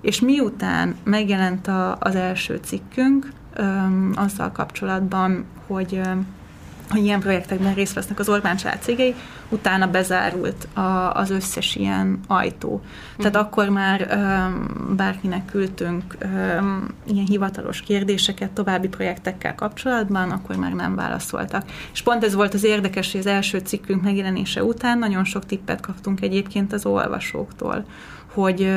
[0.01, 6.28] És miután megjelent a, az első cikkünk, öm, azzal kapcsolatban, hogy öm,
[6.90, 9.16] hogy ilyen projektekben részt vesznek az Orbán család cégei,
[9.50, 12.82] utána bezárult a, az összes ilyen ajtó.
[13.18, 13.40] Tehát mm.
[13.40, 20.96] akkor már um, bárkinek küldtünk um, ilyen hivatalos kérdéseket további projektekkel kapcsolatban, akkor már nem
[20.96, 21.64] válaszoltak.
[21.94, 25.82] És pont ez volt az érdekes, hogy az első cikkünk megjelenése után nagyon sok tippet
[25.82, 27.86] kaptunk egyébként az olvasóktól,
[28.34, 28.72] hogy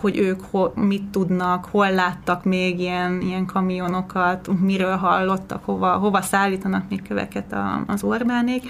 [0.00, 6.22] hogy ők ho, mit tudnak, hol láttak még ilyen, ilyen kamionokat, miről hallottak, hova, hova
[6.22, 8.62] szállítanak még köveket a, az Orbánék.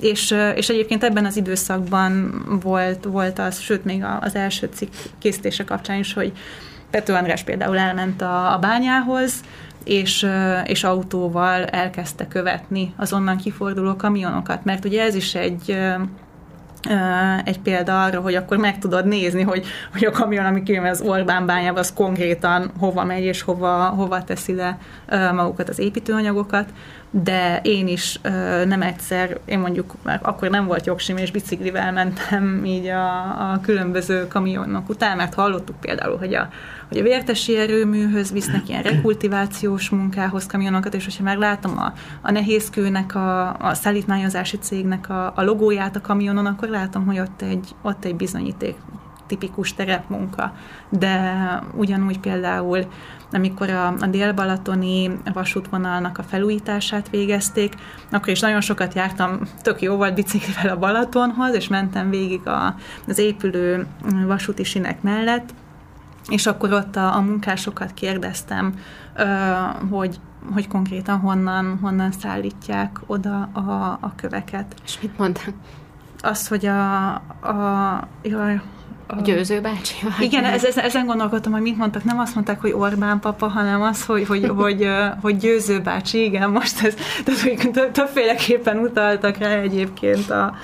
[0.00, 5.64] És, és egyébként ebben az időszakban volt, volt az, sőt még az első cikk készítése
[5.64, 6.32] kapcsán is, hogy
[6.90, 9.40] Pető András például elment a, a bányához,
[9.84, 10.26] és,
[10.64, 15.78] és autóval elkezdte követni az onnan kiforduló kamionokat, mert ugye ez is egy
[17.44, 21.00] egy példa arra, hogy akkor meg tudod nézni, hogy, hogy a kamion, ami kijön az
[21.00, 24.78] Orbán bányába, az konkrétan hova megy és hova, hova teszi le
[25.32, 26.68] magukat az építőanyagokat,
[27.10, 28.20] de én is
[28.64, 33.16] nem egyszer, én mondjuk már akkor nem volt jogsim, és biciklivel mentem így a,
[33.52, 36.48] a különböző kamionok után, mert hallottuk például, hogy a,
[36.88, 42.30] hogy a vértesi erőműhöz visznek ilyen rekultivációs munkához kamionokat, és hogyha már látom a, a
[42.30, 47.74] nehézkőnek, a, a szállítmányozási cégnek a, a logóját a kamionon, akkor látom, hogy ott egy,
[47.82, 48.76] ott egy bizonyíték
[49.26, 50.54] tipikus terepmunka.
[50.88, 51.34] De
[51.74, 52.86] ugyanúgy például
[53.32, 57.74] amikor a, a dél-balatoni vasútvonalnak a felújítását végezték,
[58.10, 62.74] akkor is nagyon sokat jártam, tök jó volt biciklivel a Balatonhoz, és mentem végig a,
[63.06, 63.86] az épülő
[64.26, 65.54] vasúti sinek mellett,
[66.28, 68.74] és akkor ott a, a munkásokat kérdeztem,
[69.16, 69.24] ö,
[69.90, 70.20] hogy
[70.52, 74.74] hogy konkrétan honnan, honnan szállítják oda a, a köveket.
[74.84, 75.52] És mit mondták?
[76.20, 78.60] Az, hogy a, a jaj,
[79.06, 79.94] a Győző bácsi?
[80.20, 82.04] Igen, ez, ez, ezen gondolkodtam, hogy mit mondtak.
[82.04, 84.88] Nem azt mondták, hogy Orbán papa, hanem az, hogy, hogy, hogy,
[85.20, 86.24] hogy Győző bácsi.
[86.24, 86.94] Igen, most ez,
[87.24, 90.54] tehát, hogy többféleképpen utaltak rá egyébként a,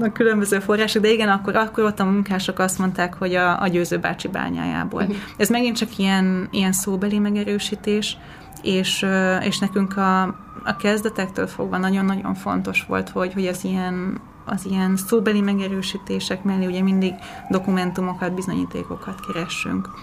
[0.00, 3.68] a különböző források, de igen, akkor, akkor ott a munkások azt mondták, hogy a, a
[3.68, 5.06] Győző bácsi bányájából.
[5.36, 8.16] Ez megint csak ilyen, ilyen szóbeli megerősítés,
[8.62, 9.06] és,
[9.40, 10.22] és nekünk a,
[10.64, 16.66] a kezdetektől fogva nagyon-nagyon fontos volt, hogy, hogy ez ilyen az ilyen szóbeli megerősítések mellé
[16.66, 17.14] ugye mindig
[17.50, 19.88] dokumentumokat, bizonyítékokat keressünk.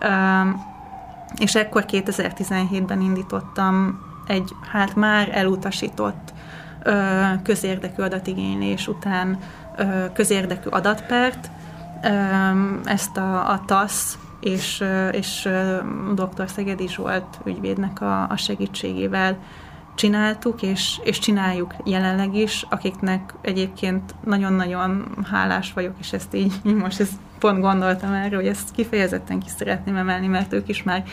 [0.00, 0.60] Uh-huh.
[1.38, 6.32] és ekkor 2017-ben indítottam egy hát már elutasított
[7.42, 9.38] közérdekű adatigénylés után
[10.12, 11.50] közérdekű adatpert,
[12.84, 15.48] ezt a, a TASZ és, és
[16.14, 16.48] dr.
[16.48, 19.38] Szegedi Zsolt ügyvédnek a, a segítségével
[19.94, 26.52] csináltuk, és, és csináljuk jelenleg is, akiknek egyébként nagyon-nagyon hálás vagyok, és ezt így,
[26.84, 31.04] most ezt pont gondoltam erre, hogy ezt kifejezetten ki szeretném emelni, mert ők is már,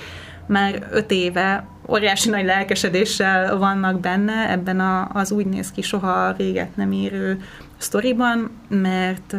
[0.49, 6.33] már öt éve óriási nagy lelkesedéssel vannak benne ebben a, az úgy néz ki soha
[6.33, 7.41] véget nem érő
[7.77, 9.35] sztoriban, mert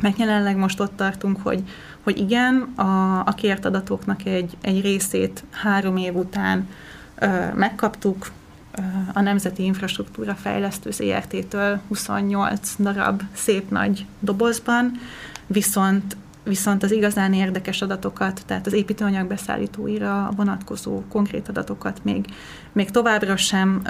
[0.00, 1.62] mert jelenleg most ott tartunk, hogy,
[2.02, 6.68] hogy igen, a, a kért adatoknak egy, egy részét három év után
[7.54, 8.30] megkaptuk
[9.12, 14.92] a Nemzeti Infrastruktúra Fejlesztő ZRT-től 28 darab szép nagy dobozban,
[15.46, 22.24] viszont viszont az igazán érdekes adatokat, tehát az építőanyag beszállítóira vonatkozó konkrét adatokat még,
[22.72, 23.82] még továbbra sem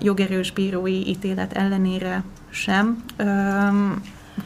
[0.00, 3.04] jogerős bírói ítélet ellenére sem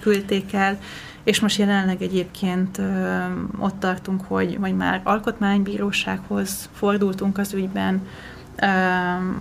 [0.01, 0.79] küldték el,
[1.25, 2.81] és most jelenleg egyébként
[3.59, 8.07] ott tartunk, hogy, hogy már alkotmánybírósághoz fordultunk az ügyben,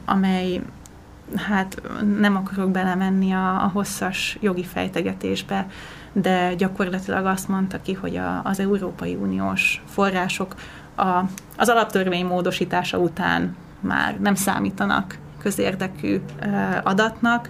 [0.05, 0.61] amely
[1.36, 1.82] hát
[2.19, 5.67] nem akarok belemenni a, a hosszas jogi fejtegetésbe,
[6.14, 10.55] de gyakorlatilag azt mondta ki, hogy a, az Európai Uniós források
[10.95, 11.20] a,
[11.57, 16.20] az alaptörvény módosítása után már nem számítanak közérdekű
[16.84, 17.49] adatnak,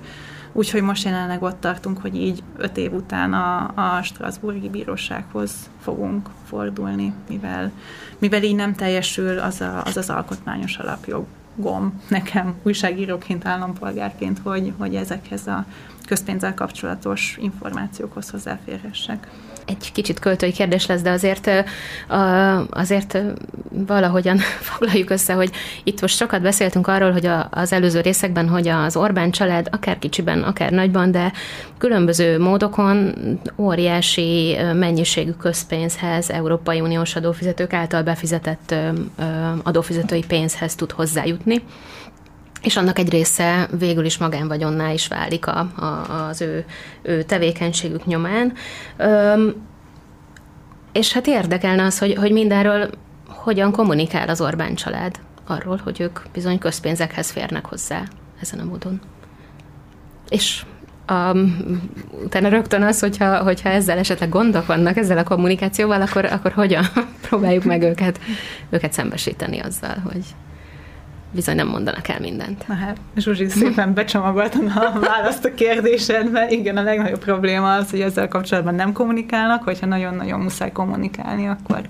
[0.54, 5.52] Úgyhogy most jelenleg ott tartunk, hogy így öt év után a, a Strasburgi Bírósághoz
[5.82, 7.72] fogunk fordulni, mivel,
[8.18, 10.78] mivel így nem teljesül az a, az, az alkotmányos
[11.58, 15.66] alapjogom nekem újságíróként, állampolgárként, hogy, hogy ezekhez a
[16.06, 19.28] közpénzzel kapcsolatos információkhoz hozzáférhessek
[19.72, 21.50] egy kicsit költői kérdés lesz, de azért,
[22.70, 23.18] azért
[23.70, 24.38] valahogyan
[24.70, 25.52] foglaljuk össze, hogy
[25.84, 30.44] itt most sokat beszéltünk arról, hogy az előző részekben, hogy az Orbán család akár kicsiben,
[30.44, 31.32] akár nagyban, de
[31.78, 33.14] különböző módokon
[33.58, 38.76] óriási mennyiségű közpénzhez, Európai Uniós adófizetők által befizetett
[39.64, 41.64] adófizetői pénzhez tud hozzájutni
[42.62, 46.66] és annak egy része végül is magánvagyonná is válik a, a, az ő,
[47.02, 48.54] ő tevékenységük nyomán.
[48.98, 49.56] Öm,
[50.92, 52.90] és hát érdekelne az, hogy, hogy mindenről
[53.28, 58.04] hogyan kommunikál az Orbán család arról, hogy ők bizony közpénzekhez férnek hozzá
[58.42, 59.02] ezen a módon.
[60.30, 60.66] És
[61.10, 61.82] um,
[62.24, 66.86] utána rögtön az, hogyha, hogyha ezzel esetleg gondok vannak, ezzel a kommunikációval, akkor, akkor hogyan
[67.28, 68.20] próbáljuk meg őket,
[68.70, 70.26] őket szembesíteni azzal, hogy
[71.32, 72.68] bizony nem mondanak el mindent.
[72.68, 76.50] Na hát, Zsuzsi, szépen becsomagoltam a választ a kérdésedbe.
[76.50, 81.82] Igen, a legnagyobb probléma az, hogy ezzel kapcsolatban nem kommunikálnak, hogyha nagyon-nagyon muszáj kommunikálni, akkor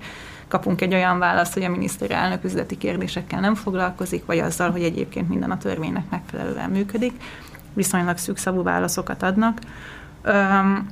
[0.47, 5.29] kapunk egy olyan választ, hogy a miniszterelnök üzleti kérdésekkel nem foglalkozik, vagy azzal, hogy egyébként
[5.29, 7.13] minden a törvénynek megfelelően működik.
[7.73, 9.59] Viszonylag szűkszavú válaszokat adnak.
[10.21, 10.87] Öm,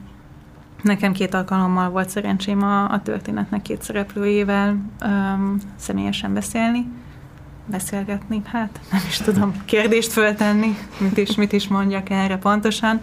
[0.81, 6.85] Nekem két alkalommal volt szerencsém a, a történetnek két szereplőjével öm, személyesen beszélni
[7.69, 13.01] beszélgetni, hát nem is tudom kérdést föltenni, mit is, mit is mondjak erre pontosan.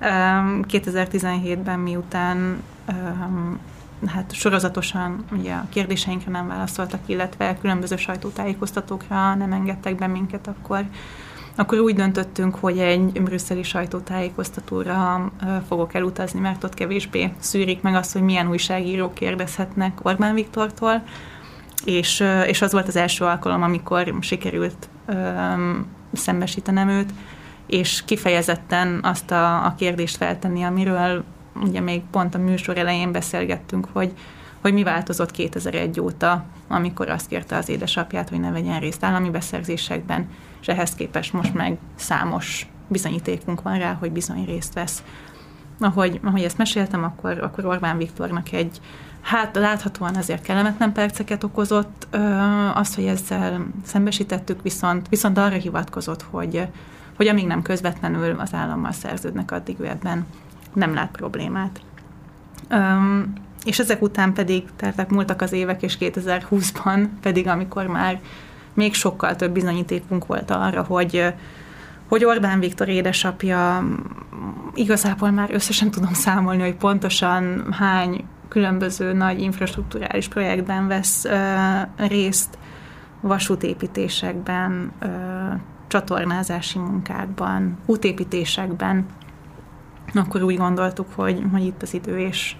[0.00, 2.62] 2017-ben miután
[4.06, 10.84] hát sorozatosan ugye a kérdéseinkre nem válaszoltak, illetve különböző sajtótájékoztatókra nem engedtek be minket, akkor
[11.58, 15.30] akkor úgy döntöttünk, hogy egy brüsszeli sajtótájékoztatóra
[15.68, 21.02] fogok elutazni, mert ott kevésbé szűrik meg azt, hogy milyen újságírók kérdezhetnek Orbán Viktortól,
[21.84, 27.10] és, és az volt az első alkalom, amikor sikerült um, szembesítenem őt,
[27.66, 31.24] és kifejezetten azt a, a kérdést feltenni, amiről
[31.54, 34.12] ugye még pont a műsor elején beszélgettünk, hogy,
[34.60, 39.30] hogy mi változott 2001 óta, amikor azt kérte az édesapját, hogy ne vegyen részt állami
[39.30, 40.28] beszerzésekben,
[40.60, 45.02] és ehhez képest most meg számos bizonyítékunk van rá, hogy bizony részt vesz.
[45.80, 48.80] Ahogy, ahogy ezt meséltem, akkor, akkor Orbán Viktornak egy,
[49.28, 52.08] hát láthatóan azért kellemetlen perceket okozott,
[52.74, 56.66] az, hogy ezzel szembesítettük, viszont, viszont arra hivatkozott, hogy,
[57.16, 60.26] hogy amíg nem közvetlenül az állammal szerződnek, addig ő ebben
[60.72, 61.80] nem lát problémát.
[63.64, 68.20] És ezek után pedig, tehát múltak az évek, és 2020-ban pedig, amikor már
[68.74, 71.34] még sokkal több bizonyítékunk volt arra, hogy
[72.08, 73.84] hogy Orbán Viktor édesapja
[74.74, 82.58] igazából már összesen tudom számolni, hogy pontosan hány különböző nagy infrastruktúrális projektben vesz uh, részt,
[83.20, 85.10] vasútépítésekben, uh,
[85.86, 89.06] csatornázási munkákban, útépítésekben,
[90.14, 92.56] akkor úgy gondoltuk, hogy, hogy itt az idő, és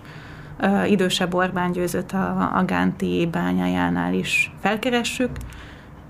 [0.61, 5.31] uh, idősebb Orbán győzött a, a Gánti bányájánál is felkeressük,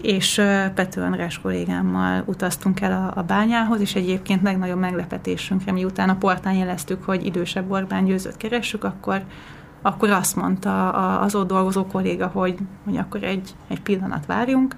[0.02, 0.34] és
[0.74, 6.54] Pető András kollégámmal utaztunk el a, a bányához, és egyébként legnagyobb meglepetésünkre, miután a portán
[6.54, 9.22] jeleztük, hogy idősebb Orbán győzött keressük, akkor,
[9.82, 14.76] akkor azt mondta az ott dolgozó kolléga, hogy, hogy akkor egy, egy pillanat várjunk.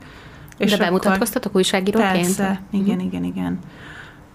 [0.57, 2.12] És De bemutatkoztatok újságíróként?
[2.12, 3.05] Persze, igen, uh-huh.
[3.05, 3.59] igen, igen.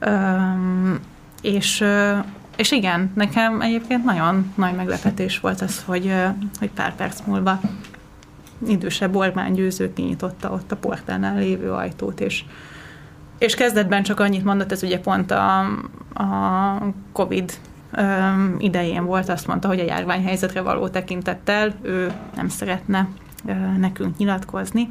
[0.08, 1.00] Üm,
[1.42, 1.84] és,
[2.56, 6.14] és igen, nekem egyébként nagyon nagy meglepetés volt az, hogy,
[6.60, 7.60] hogy pár perc múlva
[8.68, 12.44] idősebb Orbán győző kinyitotta ott a portánál lévő ajtót, és,
[13.38, 15.60] és kezdetben csak annyit mondott, ez ugye pont a,
[16.14, 16.78] a
[17.12, 17.54] Covid
[18.58, 23.08] idején volt, azt mondta, hogy a járványhelyzetre való tekintettel ő nem szeretne
[23.78, 24.90] nekünk nyilatkozni,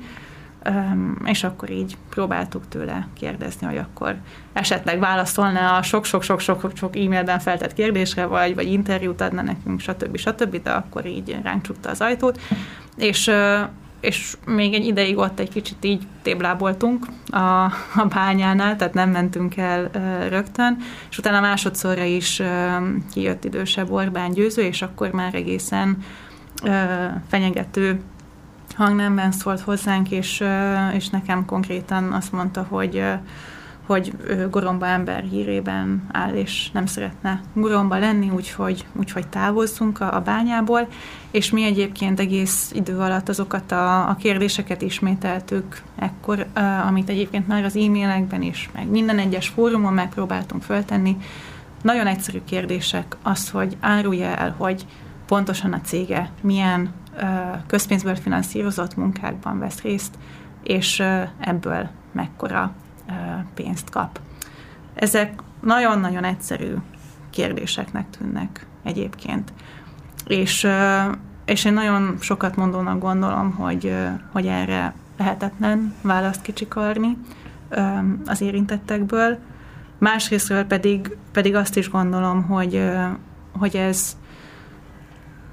[1.24, 4.16] és akkor így próbáltuk tőle kérdezni, hogy akkor
[4.52, 10.16] esetleg válaszolna a sok-sok-sok-sok e-mailben feltett kérdésre, vagy, vagy interjút adna nekünk, stb.
[10.16, 12.40] stb., de akkor így ránk csukta az ajtót.
[12.96, 13.30] És
[14.04, 19.56] és még egy ideig ott egy kicsit így tébláboltunk a, a bányánál, tehát nem mentünk
[19.56, 20.76] el uh, rögtön,
[21.10, 22.46] és utána másodszorra is uh,
[23.12, 25.98] kijött idősebb Orbán győző, és akkor már egészen
[26.62, 26.72] uh,
[27.28, 28.00] fenyegető
[28.74, 30.44] hangnemben szólt hozzánk, és,
[30.94, 33.04] és nekem konkrétan azt mondta, hogy
[33.86, 34.12] hogy
[34.50, 40.88] Goromba ember hírében áll, és nem szeretne Goromba lenni, úgyhogy, úgyhogy távozzunk a, a bányából,
[41.30, 46.46] és mi egyébként egész idő alatt azokat a, a kérdéseket ismételtük ekkor,
[46.86, 51.16] amit egyébként már az e-mailekben is, meg minden egyes fórumon megpróbáltunk föltenni.
[51.82, 54.86] Nagyon egyszerű kérdések, az, hogy árulja el, hogy
[55.26, 56.92] pontosan a cége milyen
[57.66, 60.14] közpénzből finanszírozott munkákban vesz részt,
[60.62, 61.02] és
[61.40, 62.74] ebből mekkora
[63.54, 64.20] pénzt kap.
[64.94, 66.74] Ezek nagyon-nagyon egyszerű
[67.30, 69.52] kérdéseknek tűnnek egyébként.
[70.26, 70.68] És,
[71.44, 73.96] és én nagyon sokat mondónak gondolom, hogy,
[74.32, 77.16] hogy erre lehetetlen választ kicsikarni
[78.26, 79.38] az érintettekből.
[79.98, 82.90] Másrésztről pedig, pedig azt is gondolom, hogy,
[83.58, 84.16] hogy ez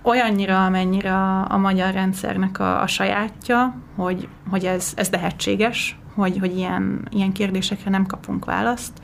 [0.04, 6.38] olyannyira, amennyire a, a magyar rendszernek a, a sajátja, hogy, hogy ez, ez lehetséges, hogy,
[6.40, 9.02] hogy ilyen, ilyen kérdésekre nem kapunk választ,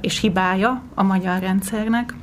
[0.00, 2.14] és hibája a magyar rendszernek.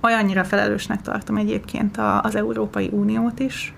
[0.00, 3.74] Olyannyira felelősnek tartom egyébként az Európai Uniót is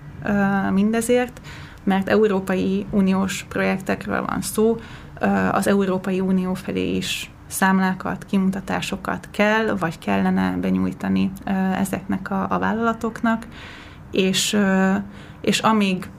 [0.71, 1.41] mindezért,
[1.83, 4.77] mert Európai Uniós projektekről van szó,
[5.51, 11.31] az Európai Unió felé is számlákat, kimutatásokat kell, vagy kellene benyújtani
[11.75, 13.47] ezeknek a, a vállalatoknak,
[14.11, 14.57] és,
[15.41, 16.09] és amíg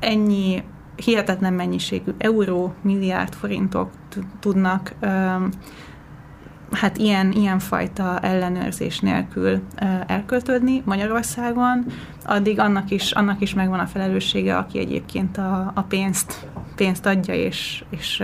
[0.00, 0.62] ennyi
[1.04, 3.90] hihetetlen mennyiségű euró, milliárd forintok
[4.40, 4.94] tudnak
[6.72, 9.60] hát ilyen, ilyen fajta ellenőrzés nélkül
[10.06, 11.84] elköltődni Magyarországon,
[12.24, 16.48] addig annak is, annak is megvan a felelőssége, aki egyébként a, a pénzt
[16.80, 18.22] pénzt adja és, és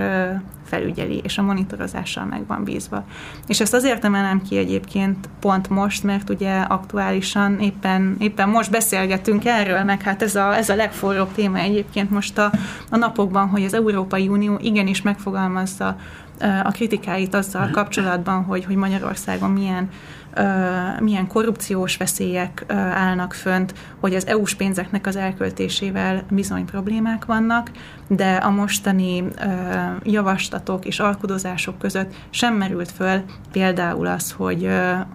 [0.67, 3.05] felügyeli, és a monitorozással meg van bízva.
[3.47, 9.45] És ezt azért emelem ki egyébként pont most, mert ugye aktuálisan éppen, éppen most beszélgetünk
[9.45, 12.53] erről, meg hát ez a, ez a legforróbb téma egyébként most a,
[12.91, 15.97] a napokban, hogy az Európai Unió igenis megfogalmazza
[16.65, 19.89] a kritikáit azzal kapcsolatban, hogy, hogy Magyarországon milyen
[21.01, 27.71] milyen korrupciós veszélyek állnak fönt, hogy az EU-s pénzeknek az elköltésével bizony problémák vannak,
[28.09, 29.25] de a mostani
[30.03, 33.23] javaslatok és alkudozások között sem merült föl
[33.53, 34.69] például az, hogy,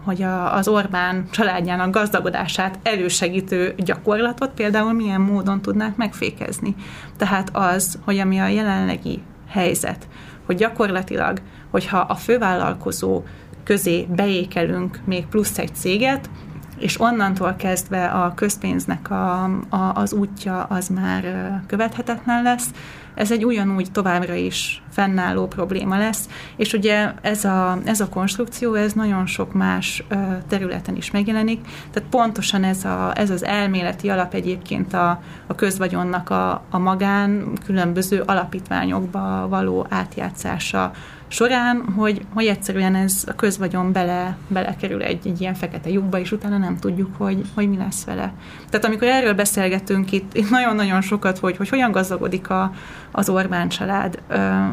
[0.03, 6.75] hogy az Orbán családjának gazdagodását elősegítő gyakorlatot például milyen módon tudnák megfékezni.
[7.17, 10.07] Tehát az, hogy ami a jelenlegi helyzet,
[10.45, 11.41] hogy gyakorlatilag,
[11.71, 13.23] hogyha a fővállalkozó
[13.71, 16.29] közé beékelünk még plusz egy céget,
[16.77, 21.23] és onnantól kezdve a közpénznek a, a, az útja az már
[21.67, 22.69] követhetetlen lesz.
[23.15, 28.73] Ez egy ugyanúgy továbbra is fennálló probléma lesz, és ugye ez a, ez a konstrukció,
[28.73, 30.03] ez nagyon sok más
[30.47, 31.59] területen is megjelenik,
[31.91, 37.57] tehát pontosan ez, a, ez az elméleti alap egyébként a, a közvagyonnak a, a magán
[37.65, 40.91] különböző alapítványokba való átjátszása
[41.31, 46.31] során, hogy, hogy egyszerűen ez a közvagyon bele, belekerül egy, egy ilyen fekete lyukba, és
[46.31, 48.33] utána nem tudjuk, hogy, hogy mi lesz vele.
[48.69, 52.73] Tehát amikor erről beszélgetünk itt, itt nagyon-nagyon sokat, hogy, hogy hogyan gazdagodik a,
[53.11, 54.21] az Orbán család,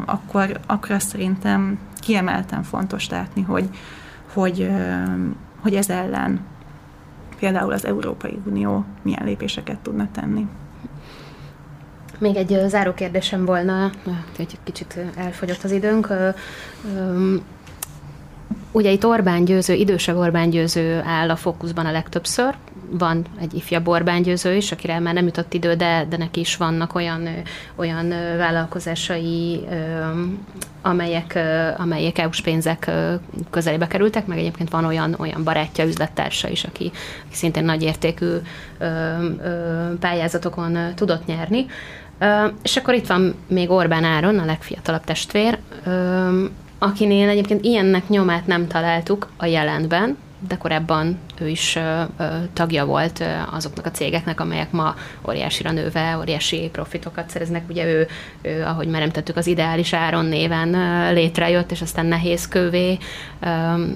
[0.05, 3.69] akkor, akkor azt szerintem kiemelten fontos látni, hogy,
[4.33, 4.69] hogy,
[5.61, 6.39] hogy ez ellen
[7.39, 10.47] például az Európai Unió milyen lépéseket tudna tenni.
[12.19, 13.91] Még egy záró kérdésem volna,
[14.35, 16.13] hogy kicsit elfogyott az időnk.
[18.71, 22.55] Ugye itt Orbán győző, idősebb Orbán győző áll a fókuszban a legtöbbször.
[22.91, 26.57] Van egy ifjabb Orbán győző is, akire már nem jutott idő, de, de neki is
[26.57, 27.27] vannak olyan,
[27.75, 29.67] olyan vállalkozásai,
[30.81, 31.39] amelyek,
[31.77, 32.91] amelyek EU-s pénzek
[33.49, 36.91] közelébe kerültek, meg egyébként van olyan, olyan barátja, üzlettársa is, aki,
[37.25, 38.35] aki szintén nagy értékű
[39.99, 41.65] pályázatokon tudott nyerni.
[42.61, 45.57] És akkor itt van még Orbán Áron, a legfiatalabb testvér,
[46.79, 50.17] akinél egyébként ilyennek nyomát nem találtuk a jelentben,
[50.47, 51.79] de korábban ő is
[52.53, 54.95] tagja volt azoknak a cégeknek, amelyek ma
[55.27, 57.69] óriásira nőve, óriási profitokat szereznek.
[57.69, 58.07] Ugye ő,
[58.41, 60.75] ő ahogy már említettük, az ideális áron néven
[61.13, 62.97] létrejött, és aztán nehéz kövé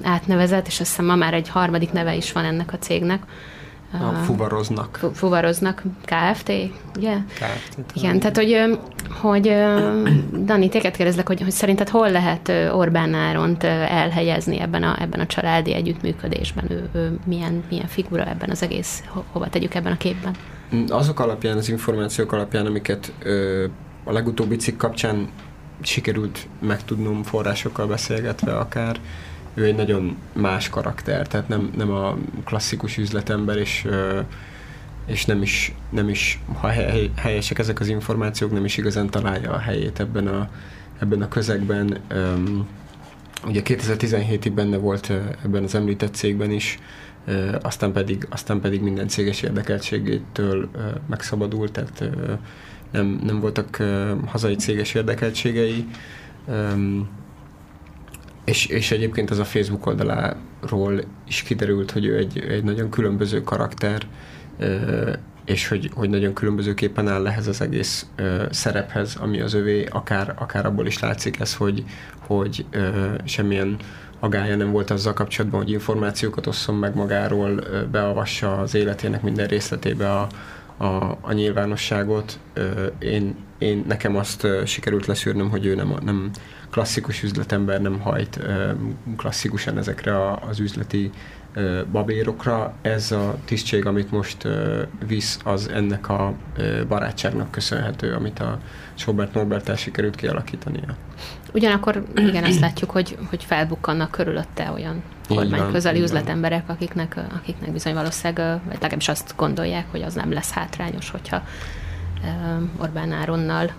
[0.03, 3.23] átnevezett, és azt hiszem ma már egy harmadik neve is van ennek a cégnek.
[3.93, 4.99] A fuvaroznak.
[5.13, 6.51] Fuvaroznak, KFT,
[6.97, 7.17] ugye?
[7.33, 7.77] KFT.
[7.93, 8.79] Igen, tehát hogy,
[9.21, 9.43] hogy
[10.45, 15.25] Dani, téged kérdezlek, hogy, hogy szerinted hol lehet Orbán Áront elhelyezni ebben a, ebben a
[15.25, 16.71] családi együttműködésben?
[16.71, 20.35] Ő, ő milyen, milyen figura ebben az egész, ho, hova tegyük ebben a képben?
[20.87, 23.65] Azok alapján, az információk alapján, amiket ö,
[24.03, 25.27] a legutóbbi cikk kapcsán
[25.81, 28.99] sikerült megtudnom forrásokkal beszélgetve akár,
[29.53, 33.87] ő egy nagyon más karakter, tehát nem, nem a klasszikus üzletember, és,
[35.05, 36.67] és nem is, nem is, ha
[37.15, 40.49] helyesek ezek az információk, nem is igazán találja a helyét ebben a,
[40.99, 41.97] ebben a közegben.
[43.45, 45.11] Ugye 2017-ig benne volt
[45.43, 46.79] ebben az említett cégben is,
[47.61, 50.69] aztán pedig, aztán pedig minden céges érdekeltségétől
[51.09, 52.03] megszabadult, tehát
[52.91, 53.83] nem, nem voltak
[54.25, 55.87] hazai céges érdekeltségei
[58.45, 63.43] és, és egyébként ez a Facebook oldaláról is kiderült, hogy ő egy, egy nagyon különböző
[63.43, 64.01] karakter,
[65.45, 68.05] és hogy, hogy nagyon különbözőképpen áll ehhez az egész
[68.49, 71.83] szerephez, ami az övé, akár, akár abból is látszik ez, hogy,
[72.19, 72.65] hogy
[73.23, 73.77] semmilyen
[74.19, 80.11] agája nem volt azzal kapcsolatban, hogy információkat osszon meg magáról, beavassa az életének minden részletébe
[80.11, 80.27] a,
[80.77, 82.39] a, a nyilvánosságot.
[82.99, 86.31] Én, én nekem azt sikerült leszűrnöm, hogy ő nem, nem
[86.73, 88.39] klasszikus üzletember, nem hajt
[89.17, 91.11] klasszikusan ezekre az üzleti
[91.91, 92.73] babérokra.
[92.81, 94.47] Ez a tisztség, amit most
[95.07, 96.33] visz, az ennek a
[96.87, 98.59] barátságnak köszönhető, amit a
[98.93, 100.95] Sobert Norbertel sikerült kialakítania.
[101.53, 107.93] Ugyanakkor igen, azt látjuk, hogy, hogy felbukkannak körülötte olyan kormány közeli üzletemberek, akiknek, akiknek bizony
[107.93, 111.43] valószínűleg, vagy legalábbis azt gondolják, hogy az nem lesz hátrányos, hogyha
[112.77, 113.71] Orbán Áronnal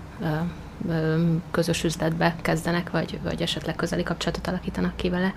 [1.50, 5.32] közös üzletbe kezdenek, vagy, vagy esetleg közeli kapcsolatot alakítanak ki vele.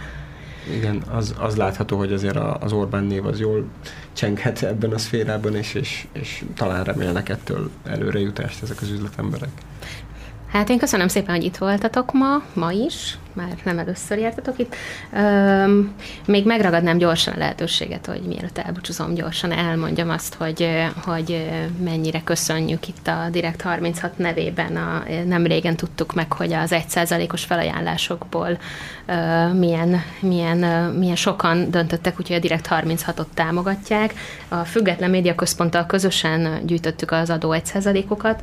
[0.76, 3.66] Igen, az, az látható, hogy azért az Orbán név az jól
[4.14, 9.50] csenghet ebben a szférában, és, és, és talán remélnek ettől előrejutást ezek az üzletemberek.
[10.48, 13.18] Hát én köszönöm szépen, hogy itt voltatok ma, ma is.
[13.38, 14.76] Már nem először jártatok itt.
[16.26, 20.70] Még megragadnám gyorsan a lehetőséget, hogy mielőtt elbúcsúzom, gyorsan elmondjam azt, hogy,
[21.06, 21.50] hogy
[21.84, 24.76] mennyire köszönjük itt a Direkt 36 nevében.
[24.76, 28.58] A, nem régen tudtuk meg, hogy az 1%-os felajánlásokból
[29.54, 30.58] milyen, milyen,
[30.94, 34.14] milyen sokan döntöttek, úgyhogy a Direkt 36-ot támogatják.
[34.48, 38.42] A Független Média Központtal közösen gyűjtöttük az adó 1%-okat,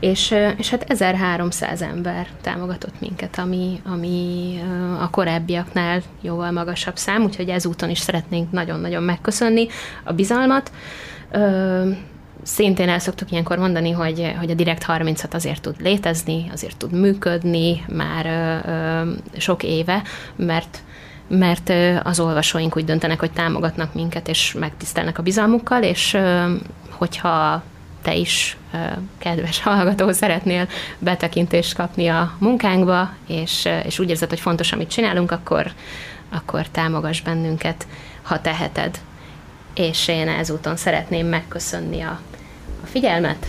[0.00, 3.80] és, és hát 1300 ember támogatott minket, ami,
[4.34, 4.62] ami
[5.00, 9.66] a korábbiaknál jóval magasabb szám, úgyhogy ezúton is szeretnénk nagyon-nagyon megköszönni
[10.04, 10.72] a bizalmat.
[12.42, 16.92] Szintén el szoktuk ilyenkor mondani, hogy, hogy a Direkt 36 azért tud létezni, azért tud
[16.92, 18.26] működni már
[19.36, 20.02] sok éve,
[20.36, 20.82] mert
[21.28, 21.72] mert
[22.02, 26.16] az olvasóink úgy döntenek, hogy támogatnak minket, és megtisztelnek a bizalmukkal, és
[26.90, 27.62] hogyha
[28.04, 28.56] te is,
[29.18, 35.30] kedves hallgató, szeretnél betekintést kapni a munkánkba, és, és úgy érzed, hogy fontos, amit csinálunk,
[35.30, 35.72] akkor,
[36.30, 37.86] akkor támogass bennünket,
[38.22, 38.98] ha teheted.
[39.74, 42.20] És én ezúton szeretném megköszönni a,
[42.82, 43.46] a figyelmet.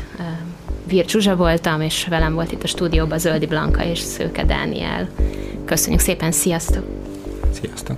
[0.87, 5.09] Vir Csuzsa voltam, és velem volt itt a stúdióban Zöldi Blanka és Szőke Dániel.
[5.65, 6.85] Köszönjük szépen, sziasztok!
[7.51, 7.97] Sziasztok!